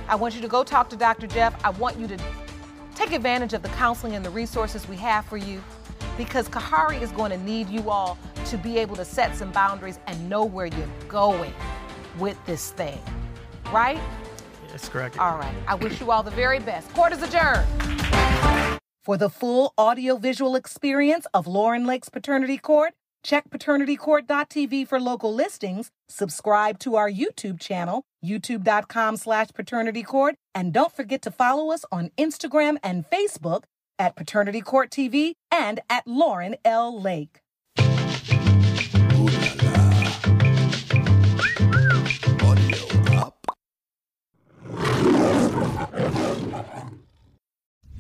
I 0.08 0.16
want 0.16 0.36
you 0.36 0.42
to 0.42 0.48
go 0.48 0.64
talk 0.64 0.90
to 0.90 0.96
Dr. 0.96 1.28
Jeff. 1.28 1.56
I 1.66 1.72
want 1.72 1.98
you 1.98 2.08
to 2.08 2.18
take 2.94 3.12
advantage 3.14 3.54
of 3.54 3.64
the 3.64 3.70
counseling 3.70 4.14
and 4.14 4.24
the 4.24 4.30
resources 4.30 4.88
we 4.88 4.96
have 4.98 5.26
for 5.26 5.38
you 5.38 5.64
because 6.18 6.48
Kahari 6.48 7.02
is 7.02 7.12
going 7.12 7.32
to 7.32 7.38
need 7.38 7.70
you 7.70 7.90
all 7.90 8.18
to 8.46 8.58
be 8.58 8.78
able 8.78 8.96
to 8.98 9.06
set 9.06 9.36
some 9.36 9.52
boundaries 9.52 10.00
and 10.06 10.30
know 10.30 10.44
where 10.44 10.68
you're 10.68 10.90
going 11.08 11.54
with 12.20 12.38
this 12.46 12.72
thing, 12.72 13.02
right? 13.72 14.00
That's 14.70 14.90
correct. 14.90 15.20
All 15.20 15.38
right. 15.38 15.56
I 15.68 15.76
wish 15.76 16.00
you 16.00 16.12
all 16.12 16.24
the 16.24 16.32
very 16.32 16.60
best. 16.60 16.92
Court 16.94 17.14
is 17.14 17.22
adjourned. 17.22 17.68
For 19.04 19.18
the 19.18 19.30
full 19.30 19.74
audiovisual 19.78 20.56
experience 20.56 21.28
of 21.34 21.46
Lauren 21.46 21.86
Lake's 21.86 22.10
Paternity 22.10 22.58
Court, 22.58 22.94
check 23.24 23.50
paternitycourt.tv 23.50 24.88
for 24.88 25.00
local 25.00 25.34
listings, 25.34 25.92
subscribe 26.08 26.80
to 26.80 26.96
our 26.96 27.12
YouTube 27.12 27.60
channel, 27.60 28.04
youtube.com 28.26 29.18
slash 29.18 29.50
paternitycourt, 29.50 30.34
and 30.56 30.74
don't 30.74 30.96
forget 30.96 31.22
to 31.24 31.32
follow 31.32 31.72
us 31.72 31.84
on 31.92 32.12
Instagram 32.18 32.78
and 32.82 33.06
Facebook 33.10 33.64
at 34.00 34.16
Paternity 34.16 34.62
Court 34.62 34.90
TV 34.90 35.34
and 35.52 35.82
at 35.90 36.08
Lauren 36.08 36.56
L. 36.66 37.00
Lake. 37.00 37.43
Thank 45.54 46.92
you. 46.92 46.93